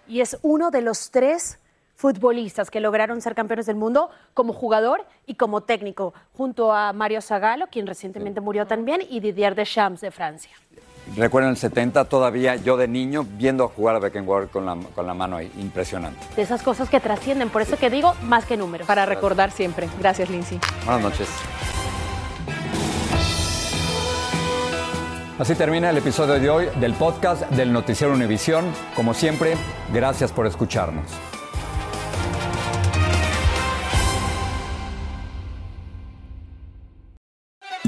Y 0.06 0.20
es 0.20 0.38
uno 0.42 0.70
de 0.70 0.82
los 0.82 1.10
tres 1.10 1.58
futbolistas 1.96 2.70
que 2.70 2.80
lograron 2.80 3.20
ser 3.20 3.34
campeones 3.34 3.66
del 3.66 3.76
mundo 3.76 4.10
como 4.32 4.52
jugador 4.52 5.04
y 5.26 5.34
como 5.34 5.62
técnico, 5.62 6.14
junto 6.32 6.72
a 6.72 6.92
Mario 6.92 7.20
Zagallo, 7.20 7.66
quien 7.66 7.86
recientemente 7.86 8.40
murió 8.40 8.66
también, 8.66 9.02
y 9.08 9.20
Didier 9.20 9.54
Deschamps 9.54 10.00
de 10.00 10.10
Francia. 10.10 10.52
Recuerdo 11.16 11.48
en 11.48 11.52
el 11.52 11.56
70 11.56 12.04
todavía 12.04 12.56
yo 12.56 12.76
de 12.76 12.88
niño 12.88 13.26
viendo 13.26 13.68
jugar 13.68 13.96
a 13.96 13.98
Beckenbauer 14.00 14.48
con 14.48 14.66
la, 14.66 14.76
con 14.94 15.06
la 15.06 15.14
mano 15.14 15.36
ahí, 15.36 15.50
impresionante. 15.58 16.20
De 16.36 16.42
esas 16.42 16.62
cosas 16.62 16.90
que 16.90 17.00
trascienden, 17.00 17.48
por 17.48 17.62
eso 17.62 17.78
que 17.78 17.88
digo, 17.88 18.14
más 18.22 18.44
que 18.44 18.56
números. 18.56 18.86
Para 18.86 19.06
recordar 19.06 19.50
siempre. 19.50 19.88
Gracias, 19.98 20.28
Lindsay. 20.28 20.60
Buenas 20.84 21.02
noches. 21.02 21.28
Así 25.38 25.54
termina 25.54 25.90
el 25.90 25.98
episodio 25.98 26.40
de 26.40 26.48
hoy 26.48 26.66
del 26.80 26.94
podcast 26.94 27.42
del 27.50 27.72
Noticiero 27.72 28.12
Univisión. 28.12 28.64
Como 28.94 29.12
siempre, 29.12 29.54
gracias 29.92 30.32
por 30.32 30.46
escucharnos. 30.46 31.04